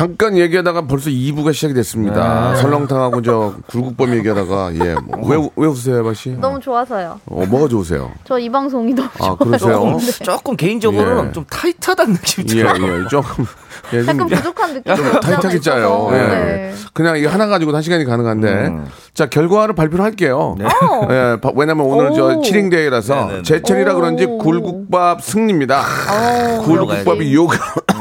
잠깐 0.00 0.36
얘기하다가 0.36 0.82
벌써 0.82 1.08
2부가 1.08 1.54
시작이 1.54 1.72
됐습니다. 1.72 2.50
네. 2.52 2.60
설렁탕하고 2.60 3.22
저 3.22 3.54
굴국밥 3.66 4.10
얘기하다가 4.10 4.74
예. 4.74 4.94
뭐, 5.06 5.26
왜, 5.26 5.48
왜 5.56 5.66
웃으세요, 5.68 5.96
해바 6.00 6.12
씨? 6.12 6.32
너무 6.38 6.60
좋아서요. 6.60 7.18
어, 7.24 7.46
뭐가 7.46 7.66
좋으세요? 7.66 8.10
저 8.24 8.38
이 8.38 8.50
방송이 8.50 8.92
너무 8.92 9.08
아, 9.18 9.18
좋아요. 9.18 9.36
그러세요? 9.38 10.14
조금 10.22 10.54
개인적으로는 10.54 11.28
예. 11.28 11.32
좀 11.32 11.46
타이트하다는 11.48 12.12
느낌이 12.12 12.46
예, 12.50 12.62
들어요. 12.62 13.04
예. 13.04 13.08
조금. 13.08 13.46
예, 13.94 14.02
좀 14.04 14.08
약간 14.20 14.28
부족한 14.28 14.74
느낌이 14.74 14.96
좀 14.96 15.20
타이트하게 15.20 15.60
짜요. 15.60 16.08
예. 16.12 16.16
네. 16.18 16.74
그냥 16.92 17.16
이거 17.16 17.30
하나 17.30 17.46
가지고 17.46 17.74
한 17.74 17.80
시간이 17.80 18.04
가능한데. 18.04 18.48
음. 18.66 18.86
자, 19.14 19.30
결과를 19.30 19.74
발표를 19.74 20.04
할게요. 20.04 20.56
어. 20.60 21.08
예, 21.10 21.38
바- 21.40 21.52
왜냐면 21.56 21.86
오늘 21.86 22.12
저 22.14 22.36
오. 22.36 22.42
치링데이라서 22.42 23.14
네네네. 23.14 23.42
제철이라 23.44 23.94
그런지 23.94 24.26
오. 24.26 24.36
굴국밥 24.36 25.22
승리입니다. 25.22 25.80
어, 25.80 26.62
굴국밥이 26.66 27.32
6. 27.32 27.50
음. 27.50 27.95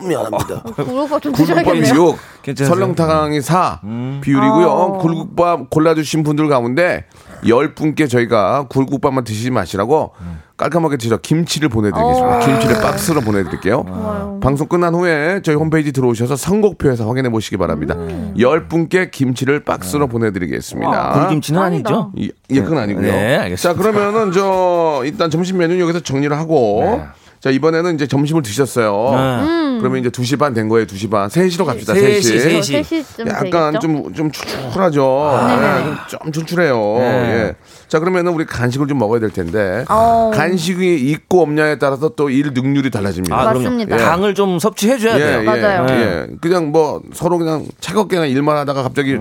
미안합니다. 0.00 0.62
굴국밥 0.62 1.22
좀 1.22 1.32
굴국밥이 1.32 1.80
드셔야겠네요. 1.80 2.08
6. 2.10 2.16
괜찮으세요? 2.42 2.74
설렁탕이 2.74 3.40
4. 3.40 3.80
비율이고요. 4.22 4.68
어. 4.68 4.98
굴국밥 4.98 5.70
골라주신 5.70 6.22
분들 6.22 6.48
가운데 6.48 7.04
열 7.46 7.74
분께 7.74 8.06
저희가 8.06 8.66
굴국밥만 8.68 9.24
드시지 9.24 9.50
마시라고 9.50 10.12
깔끔하게 10.56 10.96
드셔 10.96 11.18
김치를 11.18 11.68
보내드리겠습니다. 11.68 12.36
오. 12.36 12.40
김치를 12.40 12.80
박스로 12.80 13.20
보내드릴게요. 13.20 13.84
좋아요. 13.86 14.40
방송 14.42 14.66
끝난 14.66 14.92
후에 14.92 15.40
저희 15.44 15.54
홈페이지 15.54 15.92
들어오셔서 15.92 16.34
선곡표에서 16.34 17.06
확인해 17.06 17.28
보시기 17.30 17.56
바랍니다. 17.56 17.94
열 18.40 18.66
분께 18.66 19.10
김치를 19.10 19.60
박스로 19.60 20.08
보내드리겠습니다. 20.08 21.12
굴김치는 21.12 21.60
아니죠? 21.60 22.12
예, 22.18 22.28
예, 22.50 22.60
그건 22.60 22.78
아니고요. 22.78 23.02
네, 23.06 23.36
알겠습니다. 23.36 23.56
자, 23.56 23.74
그러면은 23.74 24.32
저 24.32 25.02
일단 25.04 25.30
점심 25.30 25.58
메뉴 25.58 25.78
여기서 25.80 26.00
정리를 26.00 26.36
하고 26.36 27.02
자, 27.40 27.50
이번에는 27.50 27.94
이제 27.94 28.06
점심을 28.08 28.42
드셨어요. 28.42 29.10
네. 29.14 29.78
그러면 29.78 30.00
이제 30.00 30.08
2시 30.08 30.38
반 30.40 30.54
된 30.54 30.68
거예요. 30.68 30.86
2시 30.86 31.08
반. 31.08 31.28
3시로 31.28 31.64
갑시다. 31.64 31.94
세 31.94 32.18
3시. 32.18 32.22
시, 32.22 32.38
세저 32.40 32.62
시. 32.62 32.72
3시쯤 32.82 33.28
약간? 33.28 33.78
좀, 33.80 34.12
좀 34.12 34.30
출출하죠. 34.32 35.46
네, 35.60 35.94
좀 36.08 36.32
출출해요. 36.32 36.74
네. 36.98 37.04
예. 37.04 37.54
자, 37.86 38.00
그러면은 38.00 38.32
우리 38.32 38.44
간식을 38.44 38.88
좀 38.88 38.98
먹어야 38.98 39.20
될 39.20 39.30
텐데. 39.30 39.84
어. 39.88 40.30
간식이 40.34 40.96
있고 41.10 41.42
없냐에 41.42 41.78
따라서 41.78 42.08
또 42.10 42.28
일 42.28 42.52
능률이 42.52 42.90
달라집니다. 42.90 43.34
아, 43.36 43.48
그럼요. 43.52 43.62
맞습니다. 43.64 43.96
당을 43.96 44.34
좀 44.34 44.58
섭취해줘야 44.58 45.16
돼요. 45.16 45.42
맞아요. 45.44 45.86
예, 45.88 45.94
네. 45.94 46.00
예. 46.02 46.26
그냥 46.40 46.72
뭐 46.72 47.00
서로 47.12 47.38
그냥 47.38 47.64
차갑게 47.80 48.16
그냥 48.16 48.30
일만 48.30 48.56
하다가 48.56 48.82
갑자기 48.82 49.16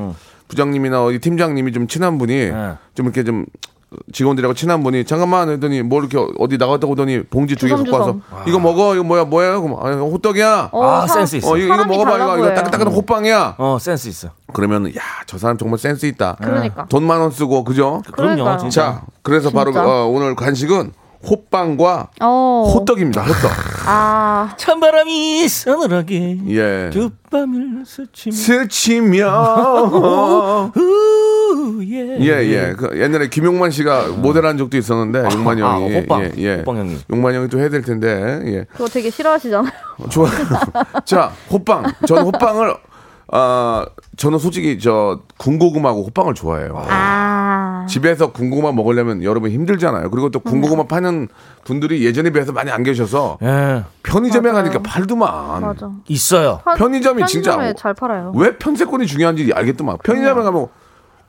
부장님이나 0.47 1.03
어디 1.03 1.19
팀장님이 1.19 1.71
좀 1.71 1.87
친한 1.87 2.17
분이 2.17 2.33
네. 2.33 2.73
좀 2.95 3.05
이렇게 3.05 3.23
좀 3.23 3.45
직원들하고 4.11 4.53
친한 4.53 4.83
분이 4.83 5.05
잠깐만 5.05 5.49
했더니 5.49 5.81
뭐 5.81 5.99
이렇게 6.01 6.17
어디 6.39 6.57
나갔다 6.57 6.87
오더니 6.87 7.23
봉지 7.23 7.55
두 7.55 7.67
개 7.67 7.73
갖고 7.73 7.89
와서. 7.97 8.17
이거 8.45 8.59
먹어 8.59 8.93
이거 8.95 9.03
뭐야 9.05 9.23
뭐야 9.23 9.59
그럼 9.61 9.77
아, 9.79 9.91
호떡이야 9.93 10.69
어, 10.73 10.83
아, 10.83 11.07
사- 11.07 11.13
센스 11.15 11.37
있어. 11.37 11.51
어 11.51 11.57
이거, 11.57 11.73
먹어봐 11.85 12.15
이거 12.17 12.37
이거. 12.37 12.53
따끈따끈한 12.53 12.93
호빵이야 12.93 13.55
어, 13.57 13.77
센스 13.79 14.09
있어. 14.09 14.29
그러면 14.53 14.87
야 14.95 15.01
저 15.25 15.37
사람 15.37 15.57
정말 15.57 15.79
센스 15.79 16.05
있다 16.05 16.35
그러니까. 16.41 16.85
돈 16.87 17.03
만 17.05 17.21
원 17.21 17.31
쓰고 17.31 17.63
그죠 17.63 18.01
그럼요. 18.11 18.57
진짜. 18.57 18.81
자 18.83 19.01
그래서 19.21 19.51
바로. 19.51 19.71
어, 19.77 20.07
오늘 20.07 20.35
간식은 20.35 20.91
호빵과 21.29 22.09
어. 22.21 22.71
호떡입니다 22.75 23.21
호떡 23.23 23.51
아, 23.87 24.53
찬바람이 24.57 25.47
서늘하게 25.47 26.39
예두 26.47 27.09
밤을 27.31 27.83
스치며 27.85 28.35
스치며 28.35 29.29
후 30.73 31.26
예 31.89 32.17
예, 32.19 32.27
예. 32.47 32.73
그 32.77 32.99
옛날에 32.99 33.29
김용만 33.29 33.71
씨가 33.71 34.07
모델한 34.17 34.57
적도 34.57 34.77
있었는데, 34.77 35.23
용만 35.33 35.61
아, 35.63 35.79
형이. 35.79 35.95
호빵. 35.95 36.23
예, 36.23 36.31
예. 36.37 36.55
호빵 36.59 36.77
형님. 36.77 36.99
용만 37.11 37.33
형이 37.35 37.49
또 37.49 37.59
해야 37.59 37.69
될 37.69 37.81
텐데, 37.81 38.41
예. 38.45 38.65
그거 38.71 38.87
되게 38.87 39.09
싫어하시잖아요. 39.09 39.71
좋아요. 40.09 40.31
자, 41.05 41.31
호빵. 41.51 41.85
저는 42.07 42.23
호빵을, 42.23 42.75
아, 43.31 43.85
저는 44.15 44.39
솔직히 44.39 44.79
저 44.79 45.19
군고구마하고 45.37 46.03
호빵을 46.05 46.33
좋아해요. 46.33 46.83
아. 46.89 47.85
집에서 47.89 48.31
군고구마 48.31 48.71
먹으려면 48.73 49.23
여러분 49.23 49.49
힘들잖아요. 49.51 50.09
그리고 50.09 50.29
또 50.29 50.39
군고구마 50.39 50.87
파는 50.87 51.27
분들이 51.63 52.03
예전에 52.05 52.31
비해서 52.31 52.51
많이 52.51 52.71
안 52.71 52.83
계셔서 52.83 53.37
예. 53.43 53.83
편의점에 54.03 54.51
맞아요. 54.51 54.63
가니까 54.63 54.81
팔더만. 54.83 55.61
맞아. 55.61 55.91
있어요. 56.07 56.61
파- 56.65 56.75
편의점이 56.75 57.25
진짜 57.27 57.51
편의점에 57.51 57.73
잘 57.77 57.93
팔아요. 57.93 58.33
왜 58.35 58.57
편세권이 58.57 59.05
중요한지 59.07 59.51
알겠더만. 59.53 59.97
편의점에 60.03 60.41
가면 60.43 60.67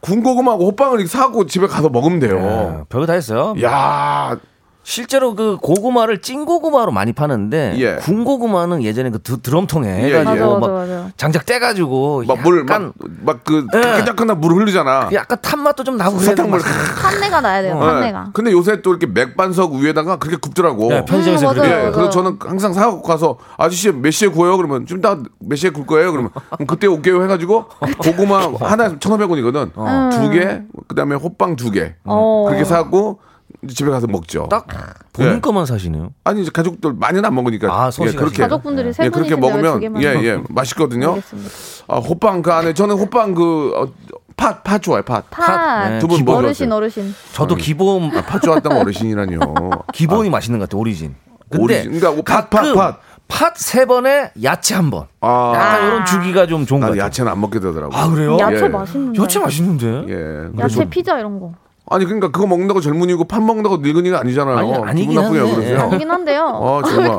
군고구마하고 0.01 0.67
호빵을 0.69 1.07
사고 1.07 1.47
집에 1.47 1.67
가서 1.67 1.89
먹으면 1.89 2.19
돼요. 2.21 2.39
어, 2.41 2.85
별거 2.89 3.07
다 3.07 3.13
했어요. 3.15 3.55
야 3.63 4.39
실제로 4.88 5.35
그 5.35 5.59
고구마를 5.61 6.22
찐 6.22 6.46
고구마로 6.46 6.92
많이 6.92 7.12
파는데 7.12 7.74
예. 7.77 7.96
군 7.96 8.24
고구마는 8.24 8.83
예전에 8.83 9.11
그 9.11 9.20
드, 9.20 9.38
드럼통에 9.38 9.87
예, 9.87 10.07
해가지고 10.07 10.31
예. 10.31 10.40
맞아, 10.40 10.46
맞아, 10.46 10.59
막 10.59 10.70
맞아. 10.70 11.11
장작 11.18 11.44
떼가지고 11.44 12.24
막 12.27 12.40
물, 12.40 12.61
약간 12.61 12.94
막, 12.96 13.11
막 13.20 13.44
그, 13.44 13.66
예. 13.74 13.81
따끈따끈한 13.83 14.40
물 14.40 14.55
흐르잖아. 14.55 15.11
약간 15.12 15.37
탄 15.42 15.61
맛도 15.61 15.85
좀 15.85 15.98
나고 15.98 16.18
사탕물. 16.18 16.62
탄내가 17.03 17.42
나야 17.42 17.61
돼요. 17.61 17.77
예. 17.77 17.87
탄내가. 17.87 18.31
근데 18.33 18.51
요새 18.51 18.81
또 18.81 18.92
이렇게 18.92 19.07
맥반석 19.07 19.74
위에다가 19.74 20.16
그렇게 20.16 20.38
굽더라고. 20.38 20.88
네, 20.88 21.05
편의점에서 21.05 21.53
음. 21.53 21.57
맞아요. 21.59 21.70
예, 21.70 21.90
그래서 21.90 22.09
저는 22.09 22.38
항상 22.40 22.72
사고 22.72 23.03
가서 23.03 23.37
아저씨 23.59 23.92
몇 23.92 24.11
시에 24.11 24.29
구워요? 24.29 24.57
그러면 24.57 24.87
좀 24.87 25.01
이따 25.01 25.18
몇 25.38 25.57
시에 25.57 25.68
굴 25.68 25.85
거예요? 25.85 26.12
그러면 26.12 26.31
그럼 26.57 26.66
그때 26.66 26.87
올게요 26.87 27.22
해가지고 27.24 27.66
고구마 27.98 28.55
하나 28.59 28.88
1,500원이거든. 28.88 29.72
두 30.12 30.31
개, 30.31 30.62
그 30.88 30.94
다음에 30.94 31.14
호빵 31.14 31.57
두 31.57 31.70
개. 31.70 31.94
어. 32.05 32.46
그렇게 32.48 32.64
사고 32.64 33.20
집에 33.66 33.90
가서 33.90 34.07
먹죠. 34.07 34.47
딱 34.49 34.66
본인 35.12 35.35
예. 35.37 35.40
것만 35.40 35.66
사시네요. 35.66 36.11
아니 36.25 36.42
이제 36.42 36.51
가족들 36.53 36.92
많이는 36.94 37.25
안 37.25 37.35
먹으니까 37.35 37.73
아, 37.73 37.90
소식이 37.90 38.16
그렇게 38.16 38.42
가족분들이 38.42 38.92
세 38.92 39.05
예, 39.05 39.09
그렇게 39.09 39.35
먹으면 39.35 39.81
개만 39.81 40.03
예예 40.03 40.42
맛있거든요. 40.49 41.09
알겠습니다. 41.09 41.51
아, 41.88 41.99
호빵 41.99 42.42
그 42.42 42.53
안에 42.53 42.73
저는 42.75 42.97
호빵 42.97 43.35
그팥 43.35 44.62
팥 44.62 44.81
좋아요 44.83 45.03
팥. 45.03 45.29
팥. 45.31 45.88
네. 45.88 45.99
두분 45.99 46.25
뭐 46.25 46.37
어르신 46.37 46.68
좋아하세요? 46.68 46.77
어르신. 46.77 47.14
저도 47.33 47.57
기본 47.57 48.11
팥 48.11 48.40
좋아했던 48.42 48.73
어르신이라뇨. 48.73 49.38
기본이 49.92 50.31
맛있는 50.31 50.61
것 50.61 50.68
같아요. 50.68 50.81
오리진. 50.81 51.16
근데 51.51 51.62
오리진. 51.64 51.99
그러니까 51.99 52.23
팥, 52.23 52.51
팥, 52.51 52.75
팥. 52.75 53.01
팥세 53.29 53.85
번에 53.85 54.31
야채 54.42 54.75
한 54.75 54.90
번. 54.90 55.07
아, 55.21 55.53
약간 55.55 55.87
이런 55.87 56.07
주기가 56.07 56.47
좀 56.47 56.64
좋은 56.64 56.81
것나 56.81 56.92
같아요. 56.92 57.05
야채는 57.05 57.31
안 57.31 57.40
먹게 57.40 57.61
되더라고. 57.61 57.94
아 57.94 58.09
그래요? 58.09 58.38
야채 58.40 58.64
예. 58.64 58.68
맛있는데. 58.68 59.23
야채 59.23 59.38
맛있는데. 59.38 60.05
예. 60.09 60.62
야채 60.62 60.88
피자 60.88 61.18
이런 61.18 61.38
거. 61.38 61.53
아니 61.90 62.05
그러니까 62.05 62.29
그거 62.31 62.46
먹는다고 62.46 62.81
젊은이고 62.81 63.24
팥 63.24 63.42
먹는다고 63.42 63.79
늙은이가 63.79 64.20
아니잖아요. 64.20 64.57
아니, 64.57 64.74
아니긴 64.74 65.11
기분 65.11 65.22
나쁘게 65.24 65.38
왜 65.40 65.44
한데. 65.46 65.55
그러세요? 65.57 65.81
아니긴 65.81 66.11
한데요. 66.11 66.44
어 66.55 66.83
정말. 66.85 67.18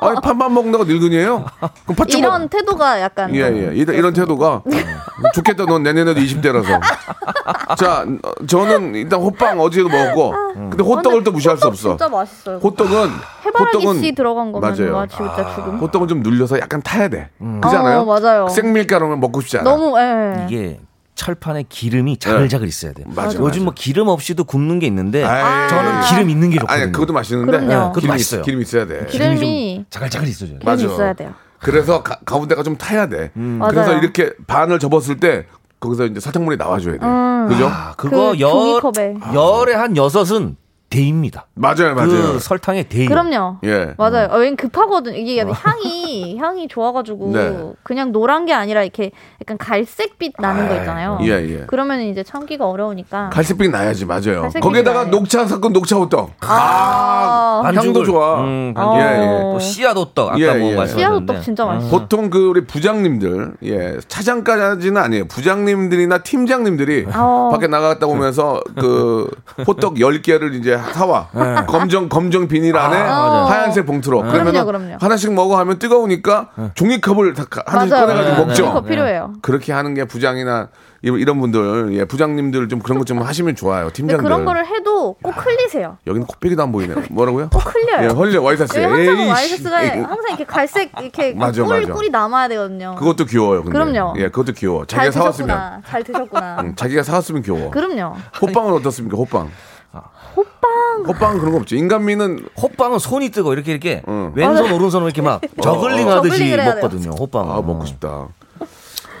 아니 0.00 0.20
팥만 0.22 0.54
먹는다고 0.54 0.84
늙은이에요? 0.84 1.44
그럼 1.84 1.96
팥좀 1.96 2.18
이런 2.20 2.48
태도가 2.48 3.00
약간 3.00 3.34
예, 3.34 3.46
좀 3.46 3.56
예. 3.56 3.74
이런, 3.74 3.96
이런 3.96 4.12
태도가 4.12 4.62
좋겠다. 5.34 5.66
넌 5.66 5.82
내년에도 5.82 6.20
20대라서. 6.20 6.80
자, 7.76 8.02
어, 8.22 8.46
저는 8.46 8.94
일단 8.94 9.20
호빵 9.20 9.60
어제도 9.60 9.88
먹었고, 9.88 10.34
근데 10.54 10.82
호떡을 10.82 11.24
또 11.24 11.32
무시할 11.32 11.56
수 11.58 11.66
없어. 11.66 11.90
진짜 11.90 12.08
맛있어요. 12.08 12.58
호떡은 12.58 13.10
해바라기 13.46 14.00
씨 14.00 14.14
들어간 14.14 14.52
거면 14.52 14.70
맞아요. 14.76 14.94
와 14.94 15.06
진짜 15.06 15.54
죽음. 15.54 15.78
호떡은 15.78 16.08
좀 16.08 16.20
눌려서 16.22 16.58
약간 16.58 16.80
타야 16.82 17.08
돼. 17.08 17.28
그렇지 17.38 17.76
않아요? 17.76 18.00
어, 18.00 18.04
맞아요. 18.20 18.48
생밀가루는 18.48 19.20
먹고 19.20 19.40
싶지 19.40 19.58
않아. 19.58 19.70
너무 19.70 19.98
예. 19.98 20.46
이게 20.48 20.80
철판에 21.14 21.64
기름이 21.68 22.16
자글자글 22.18 22.66
있어야 22.66 22.92
돼요. 22.92 23.06
맞아, 23.08 23.28
요즘 23.38 23.42
맞아. 23.44 23.60
뭐 23.62 23.72
기름 23.74 24.08
없이도 24.08 24.44
굽는 24.44 24.78
게 24.80 24.86
있는데 24.86 25.22
아이. 25.24 25.68
저는 25.68 26.00
기름 26.08 26.30
있는 26.30 26.50
게 26.50 26.58
좋거든요. 26.58 26.82
아니, 26.82 26.92
그것도 26.92 27.12
맛있는데. 27.12 27.50
그럼요. 27.52 27.68
네, 27.68 27.74
그것도 27.74 28.00
기름이, 28.00 28.08
맛있어요. 28.14 28.42
기름 28.42 28.60
있어야 28.60 28.86
돼. 28.86 29.06
기름이 29.06 29.84
자글자글 29.90 30.28
있어줘요. 30.28 30.58
기름이 30.58 30.64
맞아. 30.64 30.84
있어야 30.84 31.12
돼요. 31.12 31.34
그래서 31.60 32.02
가, 32.02 32.18
가운데가 32.24 32.62
좀 32.62 32.76
타야 32.76 33.08
돼. 33.08 33.30
그래서 33.34 33.58
맞아요. 33.82 33.98
이렇게 33.98 34.32
반을 34.46 34.78
접었을 34.78 35.18
때 35.18 35.46
거기서 35.80 36.06
이제 36.06 36.20
설탕물이 36.20 36.56
나와줘야 36.56 36.94
돼. 36.94 36.98
그죠? 37.48 37.68
아, 37.70 37.94
그거 37.96 38.32
그열 38.32 38.38
종이컵에. 38.80 39.14
열에 39.34 39.74
한 39.74 39.96
여섯은 39.96 40.56
대입니다. 40.94 41.46
맞아요, 41.54 41.94
맞아요. 41.96 42.08
그 42.34 42.38
설탕의 42.38 42.84
대입. 42.84 43.08
그럼요. 43.08 43.56
예. 43.64 43.94
맞아요. 43.98 44.28
어, 44.30 44.36
왠 44.38 44.54
급하거든. 44.54 45.16
이게 45.16 45.40
향이 45.42 46.38
향이 46.38 46.68
좋아가지고 46.68 47.32
네. 47.32 47.72
그냥 47.82 48.12
노란 48.12 48.46
게 48.46 48.52
아니라 48.52 48.84
이렇게 48.84 49.10
약간 49.42 49.58
갈색빛 49.58 50.34
나는 50.38 50.68
거 50.68 50.74
아이, 50.74 50.80
있잖아요. 50.80 51.18
예, 51.22 51.30
예. 51.30 51.64
그러면 51.66 52.00
이제 52.02 52.22
참기가 52.22 52.68
어려우니까. 52.68 53.30
갈색빛 53.30 53.72
나야지, 53.72 54.06
맞아요. 54.06 54.42
갈색빛이 54.42 54.60
거기에다가 54.62 55.02
나요. 55.02 55.10
녹차 55.10 55.46
섞은 55.46 55.72
녹차 55.72 55.96
호떡. 55.96 56.30
아, 56.42 57.62
아, 57.64 57.72
향도 57.74 58.04
좋아. 58.04 58.40
음, 58.42 58.72
어. 58.76 58.96
예, 58.96 59.02
예. 59.02 59.40
또 59.52 59.58
씨앗 59.58 59.96
호떡 59.96 60.28
아까 60.28 60.38
예, 60.38 60.46
뭐 60.54 60.70
예. 60.70 60.76
말씀하셨는데. 60.76 60.98
씨앗 60.98 61.12
호떡 61.12 61.42
진짜 61.42 61.64
맛있어. 61.64 61.90
보통 61.90 62.30
그 62.30 62.48
우리 62.50 62.64
부장님들, 62.66 63.54
예, 63.64 63.96
차장까지는 64.06 64.96
아니에요. 65.00 65.24
부장님들이나 65.26 66.18
팀장님들이 66.18 67.06
어. 67.12 67.48
밖에 67.50 67.66
나갔다 67.66 68.06
오면서 68.06 68.60
그 68.78 69.28
호떡 69.66 69.94
10개를 69.96 70.54
이제 70.54 70.74
사와. 70.92 71.28
검정, 71.66 72.08
검정 72.08 72.48
비닐 72.48 72.76
안에 72.76 72.96
맞아요. 73.02 73.44
하얀색 73.46 73.86
봉투로. 73.86 74.18
그럼요, 74.22 74.50
그러면 74.50 74.66
그럼요. 74.66 74.96
하나씩 75.00 75.32
먹어 75.32 75.56
하면 75.58 75.78
뜨거우니까 75.78 76.50
종이컵을 76.74 77.34
다 77.34 77.44
가- 77.48 77.62
하나씩. 77.66 77.90
꺼내가지고 77.94 78.34
네, 78.36 78.40
먹죠. 78.44 78.54
종이컵 78.54 78.86
필요해요. 78.86 79.32
그렇게 79.42 79.72
하는 79.72 79.94
게 79.94 80.04
부장이나 80.04 80.68
이- 81.02 81.08
이런 81.18 81.38
분들, 81.38 81.92
예, 81.92 82.06
부장님들 82.06 82.68
좀 82.70 82.78
그런 82.78 82.98
것 82.98 83.04
좀 83.04 83.20
하시면 83.20 83.54
좋아요. 83.56 83.90
팀장들. 83.92 84.24
그런 84.24 84.46
거를 84.46 84.66
해도 84.66 85.16
꼭 85.22 85.34
흘리세요. 85.36 85.98
여기는 86.06 86.26
코빼기도 86.26 86.62
안 86.62 86.72
보이네요. 86.72 86.96
뭐라고요? 87.12 87.50
꼭 87.50 87.58
흘려요. 87.74 88.04
예, 88.04 88.06
헐려 88.14 88.40
와이셔츠. 88.40 88.78
여기 88.82 89.06
항상. 89.06 89.28
와이셔츠가 89.28 89.82
에이. 89.82 89.88
항상 89.90 90.24
이렇게 90.30 90.44
갈색 90.44 90.90
이렇게 90.98 91.34
맞아, 91.36 91.62
꿀 91.62 91.80
맞아. 91.82 91.92
꿀이 91.92 92.08
남아야 92.08 92.48
되거든요. 92.48 92.94
그것도 92.98 93.26
귀여워요. 93.26 93.62
근데. 93.64 93.78
그럼요. 93.78 94.14
예, 94.16 94.28
그것도 94.30 94.52
귀여워. 94.52 94.86
잘 94.86 95.04
자기가 95.06 95.12
사왔으면. 95.20 95.48
드셨구나. 95.48 95.80
잘 95.86 96.04
드셨구나. 96.04 96.56
응, 96.60 96.74
자기가 96.74 97.02
사왔으면 97.02 97.42
귀여워. 97.42 97.70
그럼요. 97.70 98.14
호빵은 98.40 98.72
어떻습니까? 98.72 99.18
호빵. 99.18 99.50
호빵. 100.36 101.04
호빵은 101.06 101.38
그런 101.38 101.52
거 101.52 101.58
없죠. 101.58 101.76
인간미는 101.76 102.46
호빵은 102.60 102.98
손이 102.98 103.30
뜨고 103.30 103.52
이렇게 103.52 103.72
이렇게 103.72 104.02
응. 104.08 104.32
왼손 104.34 104.72
오른손으로 104.72 105.08
이렇게 105.08 105.22
막 105.22 105.40
저글링 105.62 106.08
하듯이 106.08 106.30
저글링을 106.38 106.60
해야 106.60 106.74
돼요. 106.74 106.82
먹거든요. 106.82 107.10
호빵. 107.12 107.50
아 107.50 107.54
먹고 107.62 107.84
싶다. 107.86 108.28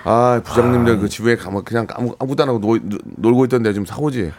아 0.04 0.40
부장님들 0.44 0.98
그 0.98 1.08
집에 1.08 1.36
가면 1.36 1.64
그냥 1.64 1.86
아무 1.94 2.14
아무도 2.18 2.42
안 2.42 2.48
하고 2.50 2.58
놀, 2.58 2.80
놀고 3.16 3.44
있던데 3.46 3.72
좀 3.72 3.86
사오지. 3.86 4.32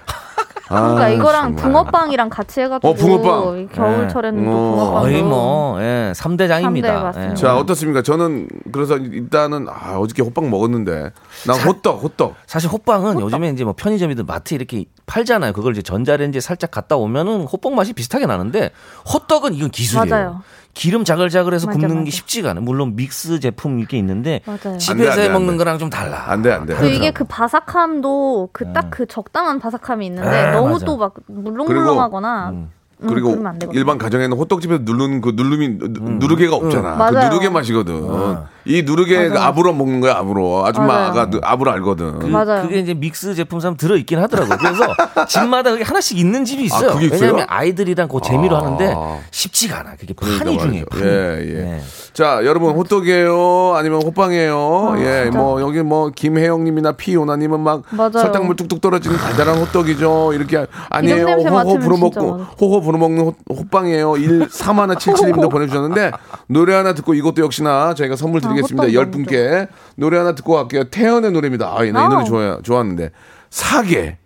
그러니까 0.67 1.03
아, 1.03 1.09
이거랑 1.09 1.55
정말. 1.55 1.63
붕어빵이랑 1.83 2.29
같이 2.29 2.61
해가지고 2.61 2.87
어, 2.87 2.93
붕어빵. 2.93 3.59
이 3.59 3.67
겨울철에는 3.67 4.47
어. 4.47 4.51
또 4.51 4.75
붕어빵 4.75 5.01
거의 5.03 5.21
뭐 5.23 5.79
예, 5.81 6.11
3대 6.11 6.13
삼대 6.15 6.47
장입니다. 6.47 7.03
맞습니다. 7.03 7.31
예. 7.31 7.35
자 7.35 7.55
어떻습니까? 7.57 8.01
저는 8.01 8.47
그래서 8.71 8.97
일단은 8.97 9.67
아, 9.69 9.97
어저께 9.97 10.23
호빵 10.23 10.49
먹었는데 10.49 11.11
난 11.47 11.59
호떡 11.59 12.03
호떡 12.03 12.35
사실 12.47 12.69
호빵은 12.69 13.19
요즘에 13.19 13.49
이제 13.49 13.63
뭐 13.63 13.73
편의점이든 13.77 14.25
마트 14.25 14.53
이렇게 14.55 14.85
팔잖아요. 15.05 15.53
그걸 15.53 15.73
이제 15.73 15.81
전자레인지에 15.81 16.41
살짝 16.41 16.71
갔다 16.71 16.95
오면은 16.97 17.41
호빵 17.43 17.75
맛이 17.75 17.93
비슷하게 17.93 18.25
나는데 18.25 18.71
호떡은 19.13 19.53
이건 19.53 19.69
기술이에요. 19.69 20.09
맞아요. 20.15 20.41
기름 20.75 21.03
자글자글해서 21.05 21.65
맞아, 21.67 21.79
굽는 21.79 21.95
맞아. 21.95 22.03
게 22.03 22.11
쉽지가 22.11 22.51
않아요. 22.51 22.63
물론 22.63 22.95
믹스 22.95 23.39
제품 23.39 23.79
이게 23.79 23.97
있는데 23.97 24.41
맞아요. 24.45 24.59
안 24.65 24.71
돼, 24.73 24.77
집에서 24.77 25.11
안 25.11 25.15
돼, 25.15 25.21
해안 25.23 25.33
먹는 25.33 25.53
돼. 25.53 25.57
거랑 25.57 25.79
좀 25.79 25.89
달라. 25.89 26.29
안 26.29 26.41
돼 26.43 26.51
안 26.51 26.65
돼. 26.67 26.75
그 26.75 26.87
이게 26.89 27.09
그 27.11 27.23
바삭함도 27.23 28.49
그 28.51 28.71
딱그 28.73 29.07
적당한 29.07 29.59
바삭함이 29.59 30.05
있는데 30.05 30.49
에, 30.49 30.51
너무. 30.51 30.77
또 30.79 30.97
막 30.97 31.13
물렁물렁하거나 31.27 32.49
음, 32.49 32.69
그리고 33.01 33.31
그러면 33.31 33.47
안 33.47 33.59
되거든요. 33.59 33.77
일반 33.79 33.97
가정에는 33.97 34.37
호떡집에서 34.37 34.81
누르는 34.85 35.21
그 35.21 35.33
누름이 35.35 35.77
누- 35.79 35.87
누르개가 36.25 36.55
없잖아. 36.55 36.93
그 36.93 37.13
맞아요. 37.13 37.29
누르개 37.29 37.49
맛이거든. 37.49 38.37
이 38.67 38.81
누르개 38.83 39.29
맞아요. 39.29 39.41
압으로 39.47 39.73
먹는 39.73 39.99
거야 40.01 40.15
압으로. 40.15 40.65
아줌마가 40.65 41.29
압으로 41.43 41.71
알거든. 41.71 42.19
그, 42.19 42.25
맞아요. 42.27 42.63
그게 42.63 42.79
이제 42.79 42.93
믹스 42.93 43.35
제품 43.35 43.59
사면 43.59 43.75
들어 43.77 43.95
있긴 43.97 44.17
하더라고요. 44.19 44.57
그래서 44.57 44.95
집마다 45.27 45.71
그게 45.71 45.83
하나씩 45.83 46.17
있는 46.17 46.45
집이 46.45 46.63
있어요. 46.63 46.91
아, 46.91 46.93
그게 46.93 47.07
있어요? 47.07 47.19
왜냐하면 47.21 47.45
아이들이랑 47.49 48.07
그 48.07 48.19
재미로 48.23 48.55
아. 48.55 48.61
하는데 48.63 48.95
쉽지가 49.31 49.81
않아. 49.81 49.91
그게 49.99 50.13
그러니까 50.15 50.45
판이 50.45 50.57
중요해요. 50.57 50.85
판이. 50.89 51.03
예, 51.03 51.39
예. 51.41 51.61
네. 51.63 51.81
자, 52.13 52.39
여러분 52.45 52.73
호떡이에요? 52.75 53.73
아니면 53.75 54.01
호빵이에요? 54.03 54.93
아, 54.95 54.99
예, 54.99 55.23
진짜. 55.25 55.37
뭐 55.37 55.61
여기 55.61 55.81
뭐 55.83 56.09
김혜영님이나 56.15 56.93
피오나님은 56.93 57.59
막 57.59 57.83
맞아요. 57.91 58.11
설탕물 58.13 58.55
뚝뚝 58.55 58.79
떨어지는 58.81 59.17
달달한 59.17 59.57
호떡이죠. 59.57 60.31
이렇게 60.33 60.65
아니에요. 60.89 61.15
기름 61.25 61.43
냄새 61.43 61.49
호호 61.49 61.79
불어 61.79 61.97
먹고 61.97 62.11
진짜 62.13 62.31
맞아. 62.31 62.43
호호 62.59 62.81
불어 62.81 62.94
먹는 62.97 63.23
호, 63.25 63.35
호빵이에요. 63.49 64.17
1 64.17 64.47
3 64.49 64.79
하나 64.79 64.95
77님도 64.95 65.49
보내주셨는데 65.51 66.11
노래 66.47 66.73
하나 66.75 66.93
듣고 66.93 67.13
이것도 67.13 67.41
역시나 67.43 67.93
저희가 67.93 68.15
선물 68.15 68.41
드리겠습니다. 68.41 68.83
아, 68.83 68.85
호떡 68.85 68.93
열 68.95 69.05
너무 69.11 69.11
분께 69.25 69.67
노래 69.95 70.17
하나 70.17 70.33
듣고 70.35 70.53
갈게요. 70.55 70.85
태연의 70.85 71.31
노래입니다. 71.31 71.73
아, 71.77 71.83
이 71.83 71.91
노래 71.91 72.15
아우. 72.15 72.23
좋아 72.25 72.59
좋았는데 72.63 73.11
사계. 73.49 74.17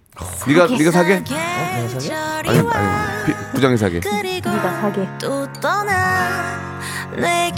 네가 0.47 0.67
네가 0.67 0.91
사계? 0.91 1.13
아니 1.13 2.59
아니 2.59 3.25
비- 3.25 3.33
부장이 3.53 3.77
사계. 3.77 3.99
네가 4.01 4.81
사게 4.81 5.07
또 5.21 5.47
떠나 5.53 6.69
내 7.15 7.51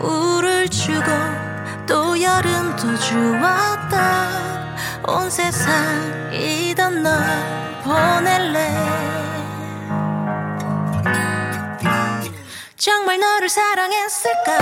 겨울을 0.00 0.68
주고 0.68 1.04
또 1.86 2.20
여름도 2.20 2.96
주었다 2.98 4.28
온 5.08 5.30
세상이던 5.30 7.02
널 7.02 7.18
보낼래 7.82 8.68
정말 12.80 13.20
너를 13.20 13.46
사랑했을까? 13.50 14.58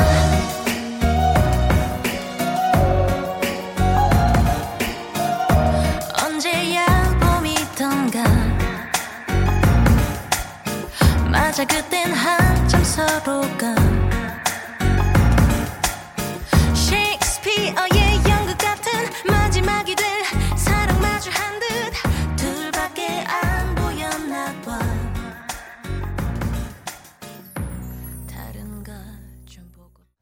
언제야 6.24 6.85
봄이던가? 7.20 8.24
맞아 11.31 11.64
그땐 11.64 12.12
한참 12.12 12.83
서로가 12.83 13.67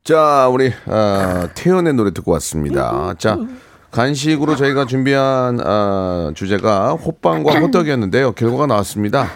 자, 0.06 0.46
우리 0.48 0.72
아, 0.86 1.48
태연의 1.56 1.94
노래 1.94 2.12
듣고 2.12 2.30
왔습니다. 2.34 3.14
자, 3.18 3.36
간식으로 3.90 4.54
저희가 4.54 4.84
준비한 4.86 5.58
아, 5.60 6.30
주제가 6.32 6.92
호빵과 6.92 7.58
호떡이었는데요. 7.58 8.30
결과가 8.32 8.66
나왔습니다. 8.66 9.26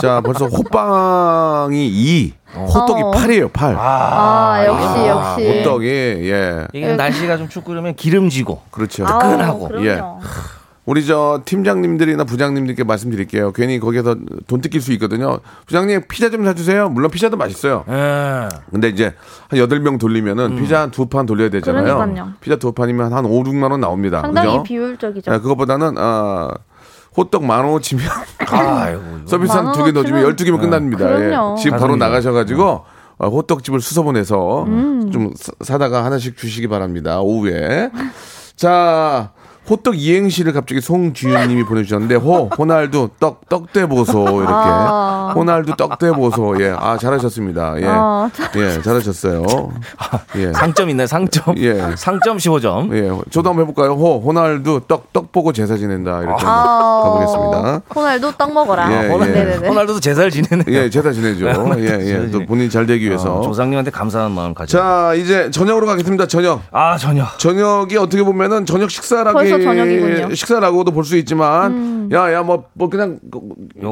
자, 0.00 0.20
벌써 0.20 0.46
호빵이 0.46 1.88
2, 1.88 2.34
호떡이 2.54 3.02
어. 3.02 3.10
8이에요. 3.10 3.52
8. 3.52 3.74
아, 3.76 4.62
역시 4.66 5.08
역시 5.08 5.58
호떡이 5.58 5.88
예, 5.88 6.68
이게 6.72 6.94
날씨가 6.94 7.36
좀 7.36 7.48
춥고 7.48 7.70
그러면 7.70 7.96
기름지고 7.96 8.62
그렇죠. 8.70 9.04
아우, 9.04 9.18
뜨끈하고. 9.18 9.84
예. 9.84 10.00
우리 10.88 11.04
저 11.04 11.42
팀장님들이나 11.44 12.24
부장님들께 12.24 12.82
말씀드릴게요. 12.82 13.52
괜히 13.52 13.78
거기서 13.78 14.16
돈 14.46 14.62
뜯길 14.62 14.80
수 14.80 14.90
있거든요. 14.94 15.38
부장님 15.66 16.04
피자 16.08 16.30
좀 16.30 16.46
사주세요. 16.46 16.88
물론 16.88 17.10
피자도 17.10 17.36
맛있어요. 17.36 17.84
예. 17.90 18.48
근데 18.70 18.88
이제 18.88 19.12
한 19.50 19.58
여덟 19.58 19.80
명 19.80 19.98
돌리면은 19.98 20.56
피자 20.56 20.80
한 20.80 20.90
두 20.90 21.04
판 21.10 21.26
돌려야 21.26 21.50
되잖아요. 21.50 21.94
그러니까요. 21.98 22.32
피자 22.40 22.56
두 22.56 22.72
판이면 22.72 23.12
한 23.12 23.26
5, 23.26 23.42
6만 23.44 23.70
원 23.70 23.80
나옵니다. 23.82 24.22
상당히 24.22 24.48
그죠? 24.48 24.62
비효율적이죠 24.62 25.30
예, 25.34 25.38
그것보다는 25.40 25.96
아 25.98 26.52
호떡 27.18 27.44
만 27.44 27.66
원어치면 27.66 28.04
아이고. 28.48 29.02
이거. 29.18 29.26
서비스 29.26 29.52
한 29.52 29.72
두 29.72 29.84
개 29.84 29.92
넣어주면 29.92 30.24
원 30.24 30.36
12개면 30.36 30.58
끝납니다. 30.58 31.06
그럼요. 31.06 31.56
예. 31.58 31.62
지금 31.62 31.76
바로. 31.78 31.96
나가셔가지고 31.96 32.84
어, 33.18 33.28
호떡집을 33.28 33.82
수소문해서 33.82 34.62
음. 34.64 35.10
좀 35.12 35.32
사- 35.36 35.52
사다가 35.60 36.06
하나씩 36.06 36.38
주시기 36.38 36.66
바랍니다. 36.68 37.20
오후에. 37.20 37.90
자, 38.56 39.32
호떡 39.68 39.98
이행시를 39.98 40.52
갑자기 40.52 40.80
송주윤님이 40.80 41.64
보내주셨는데 41.64 42.14
호 42.16 42.48
호날두 42.56 43.10
떡 43.20 43.48
떡대 43.48 43.86
보소 43.86 44.22
이렇게 44.40 44.52
아. 44.52 45.32
호날두 45.34 45.76
떡대 45.76 46.12
보소 46.12 46.60
예아 46.60 46.96
잘하셨습니다 46.98 47.80
예 47.80 47.86
아, 47.86 48.30
예, 48.56 48.80
잘하셨어요 48.82 49.44
예. 50.36 50.52
상점 50.58 50.90
있나요? 50.90 51.06
상점. 51.06 51.56
예. 51.58 51.94
상점 51.96 52.36
15점. 52.38 52.92
예, 52.94 53.10
저도 53.30 53.50
한번 53.50 53.66
해볼까요? 53.66 53.92
호, 53.92 54.20
호날두 54.20 54.82
떡, 54.88 55.12
떡 55.12 55.32
보고 55.32 55.52
제사 55.52 55.76
지낸다. 55.76 56.22
이렇게 56.22 56.44
한번 56.44 56.48
아, 56.48 57.02
가보겠습니다. 57.04 57.82
호날두 57.94 58.32
떡 58.36 58.52
먹어라 58.52 58.92
예, 59.04 59.08
호날, 59.08 59.60
예. 59.62 59.66
호날두도 59.66 60.00
제사를 60.00 60.30
지내네요. 60.30 60.64
예, 60.68 60.90
제사 60.90 61.12
지내죠. 61.12 61.46
예, 61.78 61.84
예. 61.84 62.30
또 62.30 62.44
본인 62.46 62.70
잘 62.70 62.86
되기 62.86 63.06
위해서. 63.06 63.38
어, 63.38 63.42
조상님한테 63.42 63.90
감사한 63.90 64.32
마음 64.32 64.54
가져. 64.54 64.78
자, 64.78 65.14
이제 65.14 65.50
저녁으로 65.50 65.86
가겠습니다. 65.86 66.26
저녁. 66.26 66.62
아 66.70 66.96
전혀. 66.96 67.24
저녁이 67.38 67.96
어떻게 67.96 68.22
보면은 68.22 68.66
저녁 68.66 68.90
식사라기 68.90 69.34
벌써 69.34 69.57
저녁이군요. 69.62 70.34
식사라고도 70.34 70.90
볼 70.92 71.04
수 71.04 71.16
있지만 71.16 72.08
야, 72.12 72.32
야, 72.32 72.42
뭐, 72.42 72.64
뭐 72.74 72.88
그냥 72.88 73.18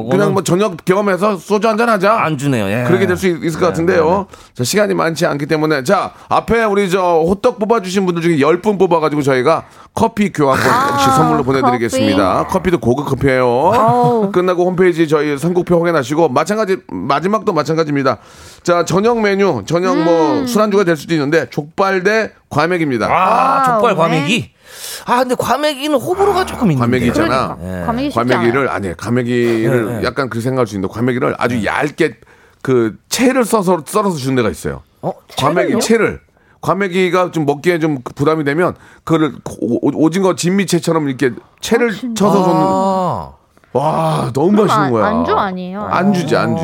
그냥 0.09 0.33
뭐 0.33 0.43
저녁 0.43 0.83
경험해서 0.85 1.37
소주 1.37 1.67
한 1.67 1.77
잔 1.77 1.89
하자. 1.89 2.13
안 2.21 2.37
주네요. 2.37 2.65
예. 2.65 2.83
그렇게 2.87 3.05
될 3.07 3.15
수 3.17 3.27
있을 3.27 3.59
것 3.59 3.67
같은데요. 3.67 4.25
자, 4.53 4.63
시간이 4.63 4.93
많지 4.93 5.25
않기 5.25 5.45
때문에 5.45 5.83
자, 5.83 6.13
앞에 6.29 6.63
우리 6.63 6.89
저 6.89 7.21
호떡 7.27 7.59
뽑아 7.59 7.81
주신 7.81 8.05
분들 8.05 8.21
중에 8.23 8.37
10분 8.37 8.79
뽑아 8.79 8.99
가지고 8.99 9.21
저희가 9.21 9.65
커피 9.97 10.31
교환권 10.31 10.69
아, 10.71 10.89
역시 10.91 11.05
선물로 11.07 11.43
보내 11.43 11.59
드리겠습니다. 11.59 12.45
커피. 12.49 12.69
도 12.69 12.77
고급 12.77 13.07
커피예요. 13.07 13.71
아우. 13.73 14.29
끝나고 14.31 14.63
홈페이지 14.63 15.07
저희 15.07 15.35
선곡표 15.39 15.79
확인하시고 15.79 16.29
마찬가지 16.29 16.77
마지막도 16.87 17.51
마찬가지입니다. 17.51 18.19
자, 18.61 18.85
저녁 18.85 19.19
메뉴, 19.21 19.63
저녁 19.65 19.97
뭐 20.03 20.45
술안주가 20.45 20.83
될 20.83 20.97
수도 20.97 21.15
있는데 21.15 21.49
족발 21.49 22.03
대 22.03 22.31
과메기입니다. 22.51 23.07
아, 23.09 23.63
족발 23.65 23.93
네. 23.93 23.97
과메기. 23.97 24.51
아 25.05 25.17
근데 25.19 25.33
과메기는 25.33 25.97
호불호가 25.97 26.45
조금 26.45 26.71
있는데. 26.71 26.79
과메기 26.85 27.07
있잖아. 27.07 27.55
그러니까 27.55 27.85
과메기 27.87 28.11
쉽지 28.11 28.33
과메기를. 28.33 28.69
아니 28.69 28.95
과메기를 28.95 29.85
네, 29.85 29.97
네. 29.97 30.03
약간 30.03 30.29
그렇게 30.29 30.43
생각할 30.43 30.67
수 30.67 30.75
있는데 30.75 30.93
과메기를 30.93 31.35
아주 31.39 31.65
얇게 31.65 32.17
그 32.61 32.97
채를 33.09 33.45
써서 33.45 33.81
썰어서 33.83 34.17
주는 34.17 34.35
데가 34.35 34.51
있어요. 34.51 34.83
어? 35.01 35.13
과메기 35.39 35.79
채를 35.79 36.19
과메기가 36.67 37.31
좀 37.31 37.45
먹기에 37.45 37.79
좀 37.79 37.99
부담이 38.15 38.43
되면 38.43 38.75
그거를 39.05 39.35
오- 39.61 39.87
오- 39.87 40.03
오징어 40.03 40.35
진미채처럼 40.35 41.07
이렇게 41.07 41.31
채를 41.61 41.93
쳐서 42.13 42.43
줬는 42.43 42.61
아. 42.61 43.31
와 43.73 44.31
너무 44.33 44.51
맛있는 44.51 44.85
안- 44.85 44.91
거야. 44.91 45.05
안주 45.07 45.33
아니에요? 45.33 45.81
안주지 45.83 46.35
안주. 46.35 46.63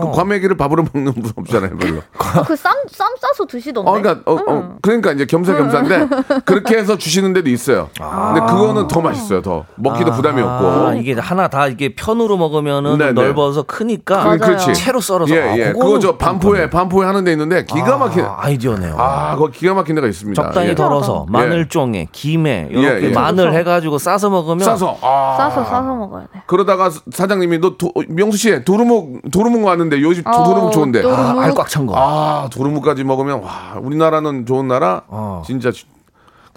그 0.00 0.10
과메기를 0.12 0.56
밥으로 0.56 0.84
먹는 0.92 1.12
분 1.12 1.32
없잖아요, 1.36 1.76
별로. 1.76 2.00
그쌈 2.46 2.72
쌈 2.90 3.08
싸서 3.20 3.46
드시던데. 3.46 3.90
어, 3.90 3.94
그러니까, 3.94 4.30
어, 4.30 4.36
어, 4.46 4.76
그러니까 4.82 5.12
이제 5.12 5.26
겸사겸사인데 5.26 6.08
그렇게 6.44 6.76
해서 6.76 6.96
주시는 6.96 7.32
데도 7.32 7.50
있어요. 7.50 7.88
근데 7.96 8.40
그거는 8.40 8.88
더 8.88 9.00
맛있어요, 9.00 9.42
더 9.42 9.64
먹기도 9.76 10.12
부담이 10.12 10.40
없고. 10.42 10.66
아, 10.66 10.94
이게 10.94 11.14
하나 11.14 11.48
다 11.48 11.66
이게 11.66 11.94
편으로 11.94 12.36
먹으면은 12.36 12.98
네, 12.98 13.06
네. 13.06 13.12
넓어서 13.12 13.62
크니까 13.62 14.24
맞아요. 14.24 14.38
그렇지. 14.38 14.74
채로 14.74 15.00
썰어서 15.00 15.34
예, 15.34 15.40
아, 15.40 15.56
예. 15.58 15.72
그거 15.72 15.98
저좀 15.98 16.18
반포에 16.18 16.70
반포에 16.70 17.06
하는 17.06 17.24
데 17.24 17.32
있는데 17.32 17.64
기가 17.64 17.96
막힌 17.96 18.24
아, 18.24 18.36
아이디어네요. 18.38 18.96
아, 18.98 19.34
그거 19.34 19.48
기가 19.48 19.74
막힌 19.74 19.94
데가 19.94 20.06
있습니다. 20.06 20.40
적당히 20.42 20.70
예. 20.70 20.74
덜어서 20.74 21.26
마늘쫑에 21.28 22.08
김에 22.12 22.68
이렇게 22.70 23.06
예, 23.06 23.10
예. 23.10 23.12
마늘 23.12 23.52
해가지고 23.54 23.98
싸서 23.98 24.30
먹으면 24.30 24.64
싸서 24.64 24.98
아. 25.02 25.34
싸서 25.36 25.64
싸서 25.64 25.94
먹어야 25.94 26.22
돼. 26.32 26.42
그러다가 26.46 26.90
사장님이 27.10 27.58
너 27.58 27.76
도, 27.76 27.92
명수 28.08 28.38
씨 28.38 28.64
도루묵 28.64 29.30
도루묵 29.32 29.64
왔는 29.64 29.85
데 29.90 30.00
요즘 30.00 30.26
어, 30.26 30.44
도루묵 30.44 30.72
좋은데 30.72 31.02
도루묵. 31.02 31.24
아, 31.38 31.42
알꽉 31.42 31.68
찬 31.68 31.86
거. 31.86 31.94
아 31.96 32.48
도루묵까지 32.50 33.04
먹으면 33.04 33.42
와 33.42 33.76
우리나라는 33.80 34.46
좋은 34.46 34.68
나라 34.68 35.02
어. 35.08 35.42
진짜 35.46 35.70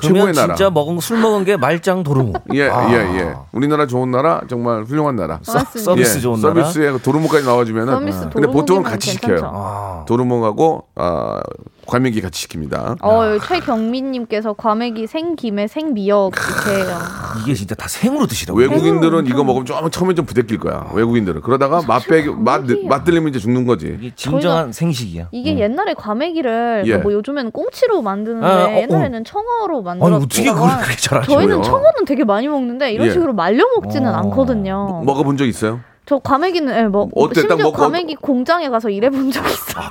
최고의 0.01 0.33
나라. 0.33 0.55
진짜 0.55 0.69
먹은 0.69 0.99
술 1.01 1.19
먹은 1.19 1.43
게 1.43 1.57
말짱 1.57 2.03
도루묵. 2.03 2.43
예, 2.55 2.69
아. 2.69 2.89
예, 2.89 2.95
예. 3.19 3.35
우리나라 3.51 3.85
좋은 3.85 4.09
나라, 4.11 4.39
정말 4.49 4.83
훌륭한 4.83 5.17
나라. 5.17 5.39
맞습니다. 5.45 5.79
서비스 5.81 6.17
예, 6.17 6.21
좋은 6.21 6.39
나라. 6.41 6.53
서비스에 6.53 6.97
도루묵까지 6.99 7.45
나와주면은. 7.45 7.93
서비스 7.93 8.29
근데 8.31 8.47
보통은 8.47 8.83
같이 8.83 9.11
괜찮죠. 9.19 9.35
시켜요. 9.37 9.51
아. 9.53 10.05
도루묵하고 10.07 10.85
아, 10.95 11.41
과메기 11.89 12.21
같이 12.21 12.47
시킵니다. 12.47 12.97
어, 13.01 13.39
최경민님께서 13.39 14.53
과메기 14.53 15.07
생김에 15.07 15.65
생미역 15.67 16.33
이렇게 16.35 16.83
해요. 16.83 16.97
이게 17.41 17.53
진짜 17.55 17.73
다 17.73 17.87
생으로 17.87 18.27
드시라고. 18.27 18.59
외국인들은 18.59 19.25
이거 19.25 19.43
먹으면 19.43 19.65
좀 19.65 19.89
처음에 19.89 20.13
좀 20.13 20.25
부대낄 20.25 20.59
거야. 20.59 20.87
외국인들은 20.93 21.41
그러다가 21.41 21.81
맛배 21.87 22.27
맛 22.37 22.63
과메기- 22.65 22.87
맛 22.87 23.03
들리면 23.03 23.29
이제 23.29 23.39
죽는 23.39 23.65
거지. 23.65 23.97
이게 23.99 24.11
진정한 24.15 24.71
생식이야. 24.71 25.29
이게 25.31 25.57
옛날에 25.57 25.95
과메기를 25.95 26.83
예. 26.85 26.97
뭐 26.97 27.11
요즘에는 27.11 27.51
꽁치로 27.51 28.03
만드는데 28.03 28.45
아, 28.47 28.65
어, 28.65 28.67
어. 28.67 28.77
옛날에는 28.81 29.23
청어로 29.23 29.81
만들었다가 29.81 30.17
어떻게 30.23 30.43
그걸 30.43 30.69
그렇게 30.77 30.95
잘 30.97 31.17
아죠? 31.19 31.31
저희는? 31.33 31.63
청어는 31.63 32.05
되게 32.05 32.23
많이 32.23 32.47
먹는데 32.47 32.91
이런 32.93 33.07
예. 33.07 33.11
식으로 33.11 33.33
말려 33.33 33.63
먹지는 33.81 34.13
어. 34.13 34.17
않거든요. 34.17 35.01
먹어본 35.05 35.37
적 35.37 35.45
있어요? 35.47 35.79
저 36.09 36.17
과메기는 36.17 36.75
예, 36.75 36.83
뭐 36.87 37.07
어때? 37.13 37.43
딱 37.43 37.49
심지어 37.49 37.69
먹고- 37.69 37.75
과메기 37.77 38.15
공장에 38.15 38.67
가서 38.69 38.89
일해본 38.89 39.29
적 39.31 39.45
있어. 39.45 39.79
요 39.79 39.89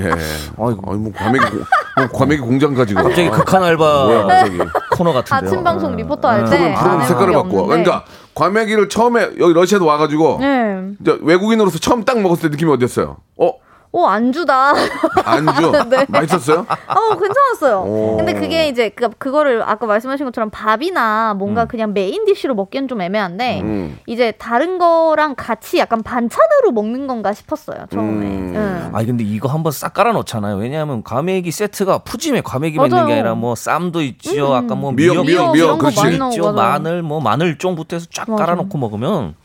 예. 0.00 0.10
아이고, 0.10 0.94
뭐 0.96 1.12
과메기 1.14 1.44
공- 1.48 1.64
뭐 1.96 2.08
과메기 2.12 2.40
공장 2.42 2.74
가지고. 2.74 3.04
갑자기 3.04 3.30
극한 3.30 3.60
뭐야, 3.60 3.70
알바 3.70 4.26
갑자기. 4.26 4.58
코너 4.90 5.12
같은데요. 5.12 5.48
아침 5.48 5.62
방송 5.62 5.94
리포터 5.94 6.28
할 6.28 6.44
네. 6.46 6.50
때 6.50 6.56
해본 6.74 7.04
색깔을 7.06 7.32
바꿔. 7.34 7.60
없는데. 7.60 7.66
그러니까 7.68 8.04
과메기를 8.34 8.88
처음에 8.88 9.28
여기 9.38 9.54
러시아도 9.54 9.86
와가지고 9.86 10.38
네. 10.40 10.88
이제 11.00 11.18
외국인으로서 11.22 11.78
처음 11.78 12.04
딱 12.04 12.18
먹었을 12.20 12.50
때 12.50 12.56
느낌이 12.56 12.72
어땠어요? 12.72 13.18
어 13.38 13.52
오 13.94 14.06
안주다. 14.08 14.72
안주 15.24 15.70
네. 15.88 16.04
맛있었어요? 16.08 16.66
어 16.68 17.16
괜찮았어요. 17.16 17.84
오. 17.86 18.16
근데 18.16 18.32
그게 18.34 18.66
이제 18.66 18.88
그 18.88 19.08
그거를 19.10 19.62
아까 19.62 19.86
말씀하신 19.86 20.26
것처럼 20.26 20.50
밥이나 20.50 21.34
뭔가 21.34 21.66
그냥 21.66 21.92
main 21.92 22.24
dish로 22.24 22.56
먹기엔 22.56 22.88
좀 22.88 23.00
애매한데 23.00 23.60
음. 23.60 23.98
이제 24.08 24.32
다른 24.32 24.78
거랑 24.78 25.36
같이 25.36 25.78
약간 25.78 26.02
반찬으로 26.02 26.72
먹는 26.72 27.06
건가 27.06 27.32
싶었어요 27.32 27.86
처음에. 27.92 28.26
음. 28.26 28.52
응. 28.56 28.90
아니 28.92 29.06
근데 29.06 29.22
이거 29.22 29.48
한번 29.48 29.70
싹 29.70 29.94
깔아 29.94 30.10
놓잖아요. 30.10 30.56
왜냐하면 30.56 31.04
과메기 31.04 31.52
세트가 31.52 31.98
푸짐해. 31.98 32.40
과메기만 32.40 32.86
있는 32.86 32.98
게 32.98 33.02
맞아요. 33.04 33.14
아니라 33.20 33.34
뭐 33.36 33.54
쌈도 33.54 34.02
있지요. 34.02 34.48
음. 34.48 34.54
아까 34.54 34.74
뭐 34.74 34.90
미역, 34.90 35.12
미역, 35.12 35.26
미역, 35.26 35.52
미역, 35.52 35.56
이런 35.66 35.78
거 35.78 35.82
그렇지. 35.82 36.00
많이 36.02 36.18
나오고 36.18 36.34
있죠. 36.34 36.52
맞아요. 36.52 36.70
마늘 36.72 37.02
뭐 37.02 37.20
마늘쫑부터 37.20 37.94
해서 37.94 38.06
쫙 38.12 38.28
맞아. 38.28 38.44
깔아 38.44 38.56
놓고 38.56 38.76
먹으면 38.76 39.36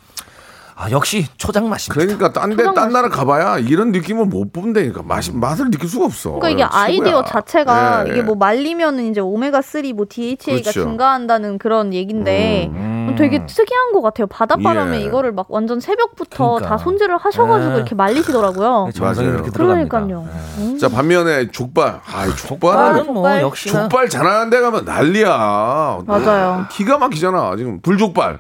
아 0.82 0.90
역시 0.92 1.26
초장 1.36 1.68
맛입니다. 1.68 1.94
그러니까 2.06 2.32
딴 2.32 2.56
데 2.56 2.64
딴 2.74 2.94
나라 2.94 3.10
가봐야 3.10 3.58
이런 3.60 3.92
느낌을 3.92 4.26
못 4.26 4.54
본다니까 4.54 5.04
맛 5.04 5.26
맛을 5.34 5.70
느낄 5.72 5.90
수가 5.90 6.06
없어. 6.06 6.40
그러니까 6.40 6.50
이게 6.50 6.64
어, 6.64 6.70
최고야. 6.70 6.82
아이디어 6.84 7.24
자체가 7.26 8.06
예, 8.08 8.12
이게 8.12 8.20
예. 8.20 8.22
뭐 8.24 8.36
말리면은 8.36 9.12
이제 9.12 9.20
오메가 9.20 9.60
3뭐 9.60 10.08
DHA가 10.08 10.72
그렇죠. 10.72 10.84
증가한다는 10.84 11.58
그런 11.58 11.94
얘긴데 11.94 12.70
음. 12.72 13.16
되게 13.18 13.46
특이한 13.46 13.92
것 13.92 14.02
같아요. 14.02 14.28
바닷바람에 14.28 15.02
예. 15.02 15.04
이거를 15.04 15.34
막 15.34 15.48
완전 15.50 15.82
새벽부터 15.82 16.46
그러니까. 16.52 16.70
다 16.70 16.78
손질을 16.78 17.18
하셔가지고 17.18 17.74
예. 17.74 17.76
이렇게 17.76 17.94
말리시더라고요. 17.96 18.90
정성이 18.96 19.28
맞아요. 19.28 19.44
그러니까요. 19.52 20.28
예. 20.30 20.62
음. 20.62 20.78
자 20.78 20.88
반면에 20.88 21.52
족발, 21.52 22.00
아 22.06 22.36
족발은 22.38 23.06
뭐 23.08 23.16
족발. 23.24 23.42
역시나 23.42 23.82
족발 23.82 24.08
잘하는 24.08 24.50
데 24.50 24.62
가면 24.62 24.86
난리야. 24.86 26.04
맞아요. 26.08 26.66
기가 26.72 26.98
막히잖아. 27.00 27.58
지금 27.58 27.82
불족발. 27.82 28.40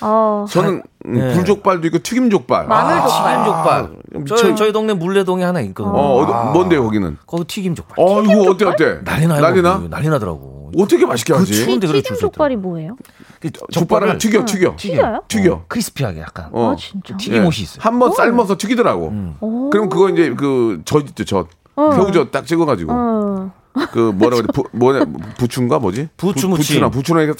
아, 0.00 0.46
저는 0.48 0.82
음, 1.06 1.16
예. 1.16 1.34
불족발도 1.34 1.86
있고 1.88 1.98
튀김족발. 2.00 2.66
마늘 2.66 2.94
아, 3.00 3.06
족발. 3.06 3.36
튀김족발. 3.36 3.90
미쳐. 4.22 4.36
저희 4.36 4.56
저희 4.56 4.72
동네 4.72 4.94
물레동에 4.94 5.44
하나 5.44 5.60
있거든요. 5.60 5.94
어, 5.94 6.22
어디, 6.22 6.32
뭔데요 6.58 6.82
거기는? 6.84 7.16
거기 7.26 7.44
튀김족발. 7.44 7.94
어 7.98 8.22
이거 8.22 8.50
어때 8.50 8.64
어때? 8.64 8.98
난리 9.04 9.26
나요. 9.26 9.40
난리 9.40 9.62
나? 9.62 9.80
난리 9.88 10.08
나더라고. 10.08 10.70
어떻게 10.78 11.06
맛있게 11.06 11.32
하지? 11.32 11.52
추운데 11.64 11.86
그래 11.86 12.02
튀김 12.02 12.16
줄 12.16 12.20
족발이 12.30 12.56
뭐예요? 12.56 12.96
그 13.40 13.50
족발을 13.72 14.18
튀겨 14.18 14.44
튀겨 14.44 14.74
튀겨요? 14.76 15.22
튀겨. 15.28 15.52
어, 15.54 15.64
크리스피하게 15.66 16.20
약간. 16.20 16.48
어. 16.52 16.72
아 16.72 16.76
진짜. 16.76 17.16
튀김옷이 17.16 17.56
있어요. 17.62 17.78
한 17.80 17.98
번 17.98 18.12
삶아서 18.12 18.56
튀기더라고. 18.58 19.12
오. 19.40 19.70
그럼 19.70 19.88
그거 19.88 20.10
이제 20.10 20.30
그젓 20.34 21.08
있죠 21.08 21.24
젓. 21.24 21.46
어. 21.76 21.92
새우젓 21.92 22.30
딱 22.32 22.44
찍어가지고 22.46 22.92
어. 22.92 23.52
그 23.92 23.98
뭐라 24.14 24.36
그래 24.36 24.48
부, 24.52 24.64
뭐냐 24.72 25.04
부추인가 25.38 25.78
뭐지? 25.78 26.08
부추 26.16 26.48
무침. 26.48 26.56
부추나 26.64 26.88
부추나 26.90 27.22
이게 27.22 27.32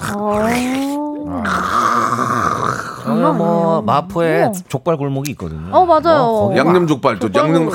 딱 3.08 3.14
저는 3.14 3.36
뭐 3.38 3.82
마포에 3.82 4.42
우와. 4.44 4.52
족발 4.68 4.96
골목이 4.96 5.30
있거든요. 5.32 5.74
어, 5.74 5.84
맞아요. 5.84 6.22
거기 6.48 6.58
양념 6.58 6.86
족발 6.86 7.18
또 7.18 7.30
족발 7.30 7.48
양념 7.50 7.64
먹- 7.66 7.74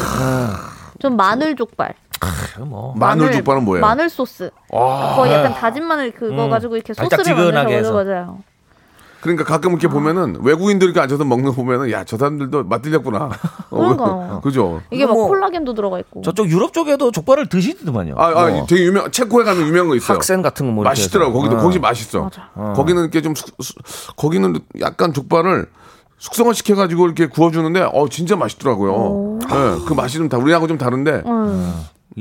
좀 1.00 1.16
마늘 1.18 1.56
족발. 1.56 1.94
뭐 2.60 2.94
마늘 2.96 3.32
족발은 3.34 3.66
뭐예요? 3.66 3.82
마늘 3.82 4.10
소스. 4.10 4.50
거의 4.70 5.34
약간 5.34 5.54
다진 5.54 5.84
마늘 5.86 6.12
그거 6.12 6.46
음. 6.46 6.50
가지고 6.50 6.76
이렇게 6.78 6.94
소스를 6.94 7.52
만들어서 7.52 7.76
해서. 7.76 7.92
맞아요. 7.94 8.38
그러니까 9.24 9.44
가끔 9.46 9.72
이렇게 9.72 9.88
보면은 9.88 10.38
외국인들 10.42 10.86
이렇게 10.88 11.00
앉아서 11.00 11.24
먹는 11.24 11.46
거 11.50 11.56
보면은 11.56 11.90
야 11.92 12.04
저 12.04 12.18
사람들도 12.18 12.66
맛들렸구나. 12.66 13.30
어, 13.70 13.78
그러니까요. 13.78 14.42
그죠? 14.44 14.82
이게 14.92 15.06
막 15.06 15.14
뭐- 15.14 15.28
콜라겐도 15.30 15.74
들어가 15.74 15.98
있고. 16.00 16.22
저쪽 16.22 16.50
유럽 16.50 16.74
쪽에도 16.74 17.10
족발을 17.12 17.48
드시더만요. 17.48 18.16
아, 18.18 18.28
아뭐 18.28 18.66
되게 18.68 18.84
유명 18.84 19.10
체코에 19.10 19.46
가면 19.46 19.66
유명한 19.68 19.88
거 19.88 19.96
있어요. 19.96 20.16
학생 20.16 20.42
같은 20.42 20.68
거뭐 20.70 20.84
맛있더라고. 20.84 21.34
거기도 21.34 21.58
거기 21.58 21.80
맛있어. 21.80 22.24
맞아. 22.24 22.50
거기는 22.76 23.02
이렇게 23.02 23.22
좀 23.22 23.34
숙- 23.34 23.56
수- 23.64 23.74
거기는 24.18 24.60
약간 24.82 25.14
족발을 25.14 25.68
숙성을 26.20 26.54
시켜가지고 26.54 27.06
이렇게 27.06 27.28
구워주는데 27.28 27.90
어 27.94 28.08
진짜 28.10 28.36
맛있더라고요. 28.36 29.40
예, 29.44 29.86
그 29.88 29.94
맛이 29.94 30.18
좀 30.18 30.30
다 30.30 30.38
우리하고 30.38 30.68
좀 30.68 30.78
다른데 30.78 31.24
음. 31.26 31.74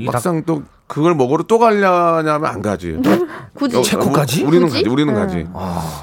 막상 0.05 0.43
또 0.45 0.63
그걸 0.87 1.15
먹으러 1.15 1.43
또 1.43 1.57
가려냐면 1.59 2.45
안 2.45 2.61
가지. 2.61 2.97
굳이 3.55 3.77
어, 3.77 3.81
체코까지? 3.81 4.43
우리는 4.43 4.67
굳이? 4.67 4.79
가지. 4.83 4.89
우리는 4.89 5.13
네. 5.13 5.19
가지. 5.19 5.47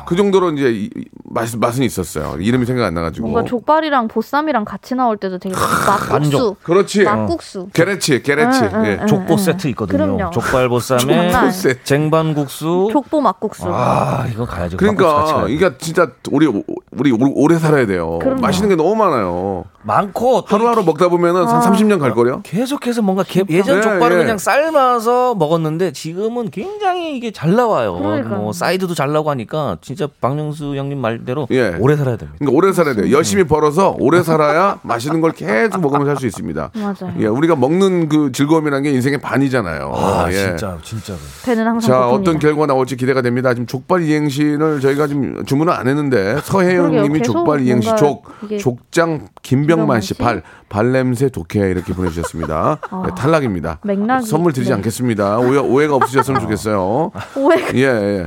그 0.07 0.17
정도로 0.17 0.51
이제 0.53 0.71
이- 0.73 0.91
맛, 1.33 1.49
맛은 1.57 1.85
있었어요. 1.85 2.37
이름이 2.41 2.67
생각 2.67 2.87
안 2.87 2.95
나가지고. 2.95 3.29
뭔가 3.29 3.49
족발이랑 3.49 4.09
보쌈이랑 4.09 4.65
같이 4.65 4.95
나올 4.97 5.17
때도 5.17 5.39
되게 5.39 5.55
막국수. 5.55 6.57
그렇지. 6.63 7.05
막국수. 7.05 7.69
게레치, 7.73 8.23
게레치. 8.23 8.61
응, 8.65 8.71
응, 8.75 8.87
예. 8.87 8.99
응. 9.03 9.07
족보 9.07 9.35
응. 9.35 9.39
세트 9.39 9.69
있거든요. 9.69 10.17
그럼요. 10.17 10.31
족발 10.33 10.69
보쌈에 10.69 11.31
족보 11.31 11.51
세트. 11.51 11.85
쟁반국수. 11.85 12.89
족보 12.93 13.21
막국수. 13.21 13.65
아 13.69 14.27
이거 14.33 14.45
가야죠. 14.45 14.77
같이 14.77 14.77
그러니까. 14.77 15.47
이게 15.49 15.77
진짜 15.79 16.11
우리 16.31 16.47
우리 16.93 17.13
오- 17.13 17.33
오래 17.43 17.59
살아야 17.59 17.87
돼요. 17.87 18.19
그럼요. 18.21 18.41
맛있는 18.41 18.69
게 18.71 18.77
너무 18.77 18.97
많아요. 18.97 19.65
많고 19.83 20.45
또 20.45 20.57
하루하루 20.57 20.85
먹다 20.85 21.09
보면은 21.09 21.47
한 21.47 21.61
30년 21.73 21.99
갈 22.01 22.13
거요. 22.15 22.41
계속해서 22.43 23.01
뭔가 23.03 23.23
개- 23.27 23.45
예전 23.49 23.79
예, 23.79 23.81
족발은 23.83 24.17
예. 24.19 24.23
그냥 24.23 24.37
삶아서 24.71 25.35
먹었는데 25.35 25.93
지금은 25.93 26.51
굉장히 26.51 27.17
이게 27.17 27.31
잘 27.31 27.55
나와요. 27.55 27.95
그러니까요. 27.97 28.39
뭐 28.41 28.53
사이드도 28.53 28.95
잘 28.95 29.13
나고 29.13 29.31
하니까 29.31 29.77
진짜 29.81 30.09
박명수 30.21 30.77
형님 30.77 30.99
말대로 30.99 31.47
예. 31.51 31.75
오래 31.79 31.97
살아야 31.97 32.17
됩니다. 32.17 32.37
그러니까 32.39 32.57
오래 32.57 32.73
살아야 32.73 32.95
돼요. 32.95 33.11
열심히 33.13 33.45
벌어서 33.45 33.97
오래 33.99 34.23
살아야 34.23 34.79
맛있는 34.83 35.21
걸 35.21 35.33
계속 35.33 35.81
먹으면서 35.81 36.07
살 36.11 36.21
수 36.21 36.27
있습니다. 36.27 36.71
맞아요. 36.75 37.15
예, 37.19 37.27
우리가 37.27 37.57
먹는 37.57 38.09
그 38.11 38.31
즐거움이라는 38.33 38.83
게 38.83 38.91
인생의 38.91 39.21
반이잖아요. 39.21 39.93
아 39.95 40.27
예. 40.29 40.35
진짜 40.35 40.77
진짜로. 40.83 41.19
배는 41.47 41.67
항상 41.67 41.91
자, 41.91 42.01
고픕니다. 42.01 42.13
어떤 42.21 42.39
결과 42.39 42.67
나올지 42.67 42.97
기대가 42.97 43.23
됩니다. 43.23 43.55
지금 43.55 43.67
족발 43.67 44.03
이행시를 44.03 44.81
저희가 44.81 45.07
지금 45.07 45.45
주문을 45.47 45.73
안 45.73 45.89
했는데 45.89 46.37
서혜영. 46.43 47.03
님이 47.03 47.23
족발 47.23 47.61
이행시 47.63 47.89
족, 47.97 48.25
족장 48.59 49.29
김병만 49.43 50.01
씨 50.03 50.15
발, 50.15 50.43
발냄새 50.71 51.29
독해 51.29 51.69
이렇게 51.71 51.93
보내주셨습니다. 51.93 52.79
네, 53.05 53.11
탈락입니다. 53.19 53.79
아. 53.83 53.87
맥락이- 53.87 54.25
선물 54.25 54.53
드리지 54.55 54.71
네. 54.71 54.77
않겠습니다. 54.77 55.39
오해, 55.41 55.59
오해가 55.59 55.97
없으셨으면 55.97 56.41
좋겠어요. 56.41 57.11
오해. 57.37 57.59
예, 57.75 57.83
예. 57.83 58.27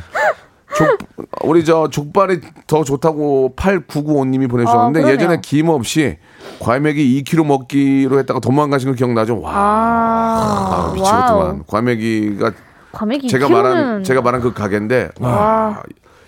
족, 0.75 0.97
우리 1.43 1.63
저 1.63 1.87
족발이 1.87 2.41
더 2.67 2.83
좋다고 2.83 3.53
8995님이 3.55 4.49
보내주셨는데 4.49 4.99
아, 4.99 5.03
그러네요. 5.03 5.13
예전에 5.13 5.39
김 5.41 5.69
없이 5.69 6.17
과메기 6.59 7.23
2kg 7.23 7.45
먹기로 7.45 8.17
했다가 8.19 8.39
도망가신 8.39 8.89
거 8.89 8.95
기억나죠? 8.95 9.39
와, 9.39 9.51
아, 9.55 10.87
아, 10.89 10.93
미치겠구만. 10.93 11.63
과메기가 11.67 12.51
과메기 12.91 13.27
제가 13.27 13.47
2kg 13.47 13.51
는 13.51 13.61
말한 13.61 14.03
제가 14.03 14.21
말한 14.21 14.41
그 14.41 14.51
가게인데 14.53 15.09
와, 15.19 15.83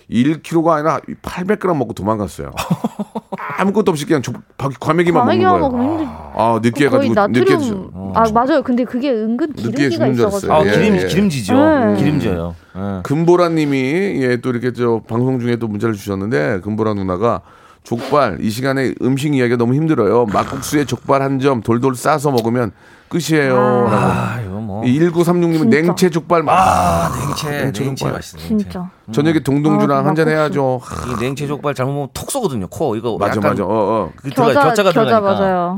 1kg가 0.08 0.68
아니라 0.74 1.00
800g 1.22 1.76
먹고 1.76 1.92
도망갔어요. 1.92 2.52
아무것도 3.58 3.90
없이 3.90 4.04
그냥 4.06 4.22
족, 4.22 4.36
과메기만 4.80 5.26
먹는 5.26 5.42
과메기만 5.44 5.52
거예요. 5.52 5.60
먹으면 5.60 5.90
힘들. 6.00 6.06
아 6.36 6.48
거의 6.50 6.60
느끼해 6.62 6.88
가지고 6.90 7.14
나트륨. 7.14 7.58
느끼해. 7.58 7.80
아 8.14 8.24
맞아요. 8.32 8.62
근데 8.62 8.84
그게 8.84 9.10
은근 9.10 9.48
느끼해 9.56 9.88
기름기가 9.88 10.04
죽는 10.04 10.14
줄 10.16 10.26
있어가지고. 10.26 10.52
아 10.52 10.56
알았어요. 10.60 10.72
예, 10.72 10.84
기름 10.84 11.00
예. 11.00 11.06
기름지죠. 11.06 11.54
네. 11.54 11.96
기름져요. 11.96 12.54
예. 12.76 12.80
금보라님이 13.02 13.76
예, 14.22 14.36
또 14.42 14.50
이렇게 14.50 14.72
저 14.72 15.00
방송 15.08 15.40
중에 15.40 15.56
또 15.56 15.68
문자를 15.68 15.94
주셨는데 15.94 16.60
금보라 16.62 16.94
누나가 16.94 17.40
족발 17.84 18.38
이 18.40 18.50
시간에 18.50 18.92
음식 19.02 19.34
이야기가 19.34 19.56
너무 19.56 19.74
힘들어요. 19.74 20.26
막국수에 20.26 20.84
족발 20.84 21.22
한 21.22 21.38
점 21.38 21.62
돌돌 21.62 21.94
싸서 21.94 22.30
먹으면 22.32 22.72
끝이에요. 23.08 23.54
라고. 23.54 23.88
아 23.90 24.40
이거 24.40 24.60
뭐. 24.60 24.82
1936님은 24.82 25.58
진짜. 25.58 25.80
냉채 25.80 26.10
족발 26.10 26.42
맛. 26.42 26.52
아 26.52 27.08
냉채 27.16 27.50
냉채 27.50 27.84
냉채 27.84 27.94
족발. 27.96 28.12
맛있어. 28.12 28.38
냉채. 28.38 28.48
진짜. 28.48 28.90
저녁에 29.12 29.38
동동주랑 29.40 29.98
아, 29.98 30.08
한잔 30.08 30.26
막국수. 30.26 30.30
해야죠. 30.30 30.80
이 31.08 31.22
냉채 31.22 31.46
족발 31.46 31.74
잘못 31.74 31.92
먹으면 31.92 32.08
톡 32.12 32.30
쏘거든요. 32.30 32.66
코 32.68 32.96
이거 32.96 33.16
맞아 33.18 33.40
맞아. 33.40 33.64
어, 33.64 33.68
어. 33.68 34.12
그 34.16 34.30
들어가 34.30 34.52
겨자 34.52 34.68
겨자가 34.68 34.92
겨자 34.92 35.04
들어가니까. 35.04 35.44
맞아요. 35.44 35.76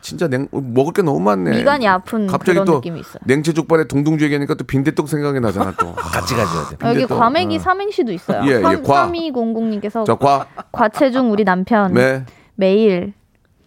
진짜 0.00 0.26
냉 0.26 0.48
먹을 0.50 0.92
게 0.92 1.02
너무 1.02 1.20
많네. 1.20 1.58
미간이 1.58 1.86
아픈 1.86 2.26
갑자기 2.26 2.54
그런 2.54 2.66
또 2.66 2.74
느낌이 2.76 3.00
있어요. 3.00 3.20
냉채 3.24 3.52
족발에 3.52 3.84
동동주 3.86 4.24
얘기하니까 4.24 4.54
또 4.54 4.64
빈대떡 4.64 5.08
생각이 5.08 5.38
나잖아 5.40 5.72
또. 5.78 5.92
같이 5.94 6.34
가져야 6.34 6.68
돼. 6.70 6.88
여기 6.88 7.06
또, 7.06 7.16
과메기 7.16 7.56
어. 7.56 7.58
삼행시도 7.60 8.12
있어요. 8.12 8.42
예, 8.46 8.56
예, 8.56 8.60
과. 8.60 9.06
3200님께서 9.06 10.04
자, 10.04 10.14
과, 10.16 10.46
과체중 10.72 11.30
우리 11.30 11.44
남편 11.44 11.94
매, 11.94 12.24
매일 12.56 13.12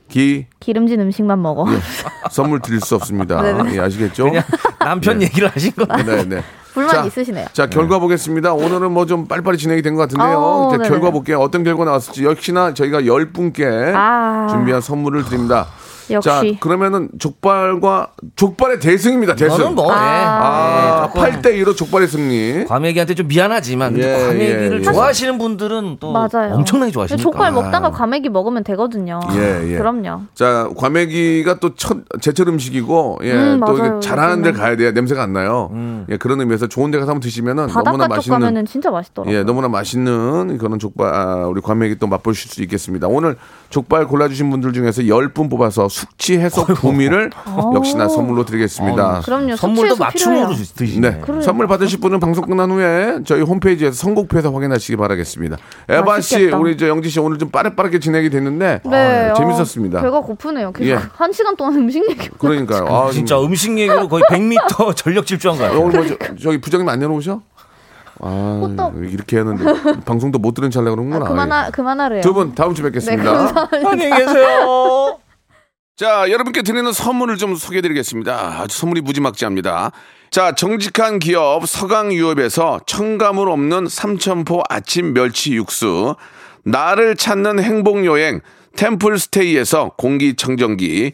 기, 0.09 0.45
기름진 0.59 0.99
음식만 1.01 1.41
먹어. 1.41 1.65
예. 1.73 1.77
선물 2.31 2.59
드릴 2.61 2.79
수 2.81 2.95
없습니다. 2.95 3.41
네네. 3.41 3.75
예, 3.75 3.79
아시겠죠? 3.81 4.25
그냥 4.25 4.43
남편 4.79 5.21
얘기를 5.21 5.49
하신 5.49 5.71
거. 5.73 5.85
네, 6.03 6.23
네. 6.23 6.43
불만 6.73 6.93
자, 6.93 7.05
있으시네요. 7.05 7.47
자, 7.53 7.67
결과 7.67 7.99
보겠습니다. 7.99 8.53
오늘은 8.53 8.91
뭐 8.91 9.05
좀 9.05 9.27
빨리빨리 9.27 9.57
진행이 9.57 9.81
된 9.81 9.95
것 9.95 10.01
같은데요. 10.01 10.37
어, 10.37 10.69
자, 10.71 10.77
네네. 10.77 10.89
결과 10.89 11.09
볼게요. 11.11 11.39
어떤 11.39 11.63
결과 11.63 11.85
나왔을지 11.85 12.25
역시나 12.25 12.73
저희가 12.73 13.05
열 13.05 13.31
분께 13.31 13.65
아. 13.95 14.47
준비한 14.49 14.81
선물을 14.81 15.23
드립니다. 15.25 15.67
역시. 16.11 16.29
자, 16.29 16.41
그러면은 16.59 17.09
족발과 17.19 18.11
족발의 18.35 18.79
대승입니다. 18.79 19.35
대승. 19.35 19.57
저는 19.57 19.75
뭐, 19.75 19.91
예. 19.91 19.95
아, 19.97 21.07
예, 21.07 21.07
조금 21.07 21.21
8대 21.41 21.63
2로 21.63 21.75
족발의 21.75 22.07
승리. 22.07 22.65
과메기한테 22.65 23.15
좀 23.15 23.27
미안하지만 23.27 23.97
예, 23.97 24.11
과메기를 24.27 24.73
예, 24.73 24.77
예. 24.79 24.81
좋아하시는 24.81 25.37
분들은 25.37 25.97
또 25.99 26.11
맞아요. 26.11 26.55
엄청나게 26.55 26.91
좋아하시니까. 26.91 27.21
족발 27.21 27.51
먹다가 27.51 27.91
과메기 27.91 28.29
먹으면 28.29 28.63
되거든요. 28.63 29.19
예, 29.35 29.73
예. 29.73 29.77
그럼요. 29.77 30.21
자, 30.33 30.69
과메기가 30.75 31.59
또 31.59 31.75
첫 31.75 31.97
제철 32.21 32.47
음식이고, 32.47 33.19
예, 33.23 33.33
음, 33.33 33.59
또 33.65 33.73
맞아요, 33.73 33.99
잘하는 33.99 34.41
데. 34.41 34.51
가야 34.55 34.75
돼요. 34.77 34.91
냄새가 34.91 35.21
안 35.21 35.33
나요. 35.33 35.69
음. 35.73 36.05
예, 36.09 36.15
그런 36.17 36.39
의미에서 36.39 36.67
좋은 36.67 36.89
데 36.91 36.97
가서 36.97 37.11
한번 37.11 37.19
드시면은 37.21 37.67
너무나 37.67 38.07
맛있는 38.07 38.39
가면은 38.39 38.65
진짜 38.65 38.89
맛있더라고요. 38.91 39.35
예, 39.35 39.43
너무나 39.43 39.67
맛있는 39.67 40.57
그런 40.57 40.79
족발, 40.79 41.13
아, 41.13 41.47
우리 41.47 41.59
과메기 41.61 41.97
또 41.99 42.07
맛보실 42.07 42.49
수 42.49 42.61
있겠습니다. 42.63 43.07
오늘 43.07 43.35
족발 43.69 44.07
골라주신 44.07 44.49
분들 44.49 44.73
중에서 44.73 45.01
10분 45.03 45.49
뽑아서 45.49 45.89
숙취 45.89 46.37
해소 46.37 46.65
구미를 46.65 47.31
역시나 47.73 48.07
선물로 48.07 48.45
드리겠습니다. 48.45 49.19
어. 49.19 49.21
그럼요. 49.21 49.55
선물도 49.55 49.95
맞춤으로 49.97 50.53
드시네. 50.75 51.09
네. 51.09 51.41
선물 51.41 51.67
받으실 51.67 51.99
분은 51.99 52.19
방송 52.19 52.45
끝난 52.45 52.71
후에 52.71 53.19
저희 53.25 53.41
홈페이지에서 53.41 53.95
선곡표에서 53.95 54.51
확인하시기 54.51 54.95
바라겠습니다. 54.97 55.57
에바 55.89 56.21
씨, 56.21 56.35
맛있겠다. 56.35 56.57
우리 56.57 56.77
저 56.77 56.87
영지 56.87 57.09
씨 57.09 57.19
오늘 57.19 57.37
좀 57.37 57.49
빠르빠르게 57.49 57.99
진행이 57.99 58.29
됐는데 58.29 58.81
네, 58.85 59.29
아, 59.29 59.31
어, 59.31 59.33
재밌었습니다. 59.35 60.01
배가 60.01 60.19
고프네요. 60.21 60.71
계속 60.71 60.89
예. 60.89 60.99
한 61.13 61.31
시간 61.31 61.55
동안 61.55 61.75
음식 61.75 62.03
얘기. 62.09 62.29
그러니까요. 62.37 62.85
아, 62.87 63.11
진짜 63.11 63.39
음식 63.41 63.77
얘기로 63.77 64.07
거의 64.07 64.23
100m 64.29 64.95
전력 64.95 65.25
질주한 65.25 65.57
거 65.57 65.63
어, 65.65 65.67
같아요. 65.67 65.81
오늘 65.83 65.99
뭐 66.07 66.17
저, 66.19 66.35
저기 66.35 66.59
부장님 66.59 66.87
안 66.87 66.99
내려오셔? 66.99 67.41
아, 68.21 68.59
호떡. 68.61 68.95
이렇게 69.11 69.37
했는데 69.37 69.63
방송도 70.05 70.39
못 70.39 70.53
들은 70.53 70.71
찰나 70.71 70.89
그런구나. 70.91 71.25
그만하 71.25 71.69
그만하래요. 71.69 72.21
두 72.21 72.33
분 72.33 72.55
다음 72.55 72.73
주에 72.73 72.83
네, 72.83 72.89
뵙겠습니다. 72.89 73.23
감사합니다. 73.33 73.89
안녕히 73.89 74.17
계세요. 74.25 75.17
자, 75.97 76.29
여러분께 76.29 76.61
드리는 76.61 76.91
선물을 76.91 77.37
좀 77.37 77.55
소개해 77.55 77.81
드리겠습니다. 77.81 78.59
아주 78.61 78.77
선물이 78.77 79.01
무지막지합니다. 79.01 79.91
자, 80.29 80.51
정직한 80.53 81.19
기업 81.19 81.65
서강유업에서 81.67 82.81
첨가물 82.85 83.49
없는 83.49 83.87
삼천포 83.87 84.63
아침 84.69 85.13
멸치 85.13 85.53
육수, 85.53 86.15
나를 86.65 87.15
찾는 87.15 87.61
행복여행 87.63 88.41
템플스테이에서 88.75 89.91
공기청정기, 89.97 91.13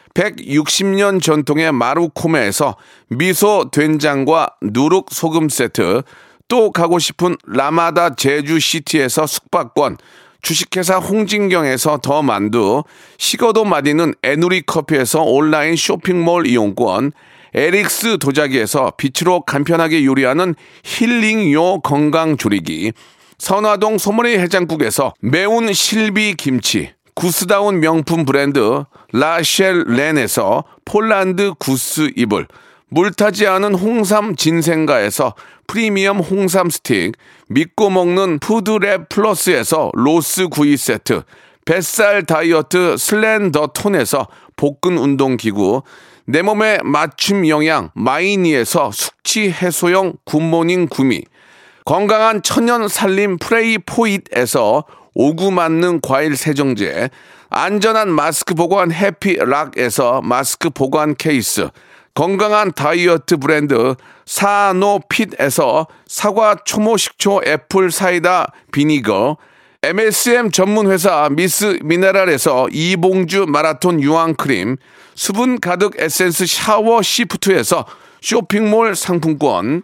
160년 0.13 1.21
전통의 1.21 1.71
마루코메에서 1.71 2.75
미소 3.09 3.69
된장과 3.71 4.55
누룩 4.61 5.07
소금 5.11 5.49
세트, 5.49 6.03
또 6.47 6.71
가고 6.71 6.99
싶은 6.99 7.37
라마다 7.47 8.15
제주시티에서 8.15 9.25
숙박권, 9.25 9.97
주식회사 10.41 10.97
홍진경에서 10.97 11.99
더 11.99 12.21
만두, 12.21 12.83
식어도 13.17 13.63
맛있는 13.63 14.13
에누리 14.23 14.63
커피에서 14.63 15.21
온라인 15.21 15.75
쇼핑몰 15.75 16.47
이용권, 16.47 17.13
에릭스 17.53 18.17
도자기에서 18.17 18.93
빛으로 18.97 19.41
간편하게 19.41 20.05
요리하는 20.05 20.55
힐링요 20.83 21.81
건강 21.81 22.37
조리기, 22.37 22.93
선화동 23.37 23.97
소머리 23.97 24.37
해장국에서 24.37 25.13
매운 25.19 25.73
실비 25.73 26.35
김치, 26.35 26.93
구스다운 27.15 27.79
명품 27.79 28.25
브랜드 28.25 28.83
라셸 29.13 29.85
렌에서 29.87 30.63
폴란드 30.85 31.53
구스 31.59 32.11
이불, 32.15 32.47
물타지 32.89 33.47
않은 33.47 33.75
홍삼 33.75 34.35
진생가에서 34.35 35.35
프리미엄 35.67 36.19
홍삼 36.19 36.69
스틱, 36.69 37.13
믿고 37.47 37.89
먹는 37.89 38.39
푸드랩 38.39 39.09
플러스에서 39.09 39.91
로스 39.93 40.47
구이 40.49 40.75
세트, 40.77 41.23
뱃살 41.65 42.25
다이어트 42.25 42.97
슬렌더 42.97 43.67
톤에서 43.67 44.27
복근 44.55 44.97
운동 44.97 45.37
기구, 45.37 45.83
내 46.25 46.41
몸에 46.41 46.79
맞춤 46.83 47.47
영양 47.47 47.91
마이니에서 47.93 48.91
숙취 48.91 49.51
해소용 49.51 50.13
굿모닝 50.25 50.87
구미, 50.87 51.23
건강한 51.85 52.43
천연 52.43 52.87
살림 52.87 53.37
프레이 53.37 53.77
포잇에서 53.77 54.85
오구 55.13 55.51
맞는 55.51 56.01
과일 56.01 56.37
세정제, 56.37 57.09
안전한 57.49 58.09
마스크 58.11 58.53
보관 58.53 58.91
해피락에서 58.91 60.21
마스크 60.21 60.69
보관 60.69 61.15
케이스, 61.15 61.67
건강한 62.13 62.71
다이어트 62.71 63.37
브랜드 63.37 63.95
사노핏에서 64.25 65.87
사과 66.07 66.55
초모 66.63 66.95
식초 66.95 67.41
apple 67.45 67.91
cider 67.91 68.53
vinegar, 68.71 69.37
MSM 69.83 70.51
전문 70.51 70.89
회사 70.91 71.27
미스 71.29 71.79
미네랄에서 71.83 72.67
이봉주 72.71 73.47
마라톤 73.49 74.01
유황 74.01 74.35
크림, 74.35 74.77
수분 75.15 75.59
가득 75.59 75.95
에센스 75.97 76.45
샤워 76.45 77.01
시프트에서 77.01 77.85
쇼핑몰 78.21 78.95
상품권, 78.95 79.83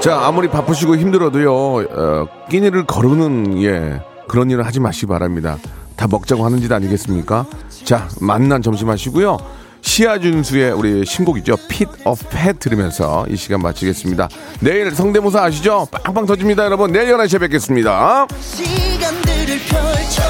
자, 0.00 0.18
아무리 0.26 0.48
바쁘시고 0.48 0.96
힘들어도요, 0.96 1.52
어, 1.52 2.26
끼니를 2.48 2.86
거르는, 2.86 3.62
예, 3.62 4.00
그런 4.28 4.50
일을 4.50 4.64
하지 4.64 4.80
마시기 4.80 5.06
바랍니다. 5.06 5.58
다 5.94 6.06
먹자고 6.10 6.44
하는 6.44 6.60
짓 6.60 6.72
아니겠습니까? 6.72 7.44
자, 7.84 8.08
맛난 8.20 8.62
점심 8.62 8.88
하시고요. 8.88 9.36
시아준수의 9.82 10.72
우리 10.72 11.04
신곡이죠. 11.04 11.56
Pit 11.68 11.88
A 12.04 12.28
Pat 12.30 12.58
들으면서 12.58 13.26
이 13.28 13.36
시간 13.36 13.60
마치겠습니다. 13.60 14.28
내일 14.60 14.90
성대모사 14.94 15.42
아시죠? 15.44 15.86
빵빵 15.90 16.24
터집니다, 16.26 16.64
여러분. 16.64 16.92
내일 16.92 17.14
11시에 17.14 17.40
뵙겠습니다. 17.40 18.26
시간들을 18.40 19.58
펼쳐 19.68 20.22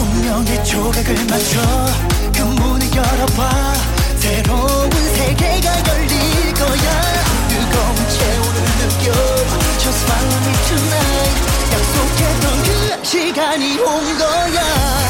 운명의 0.00 0.64
조각을 0.64 1.14
맞춰 1.28 1.60
그 2.34 2.42
문을 2.42 2.86
열어봐 2.96 3.74
새로운 4.16 4.71
시간이 13.12 13.78
온 13.78 14.16
거야 14.16 15.01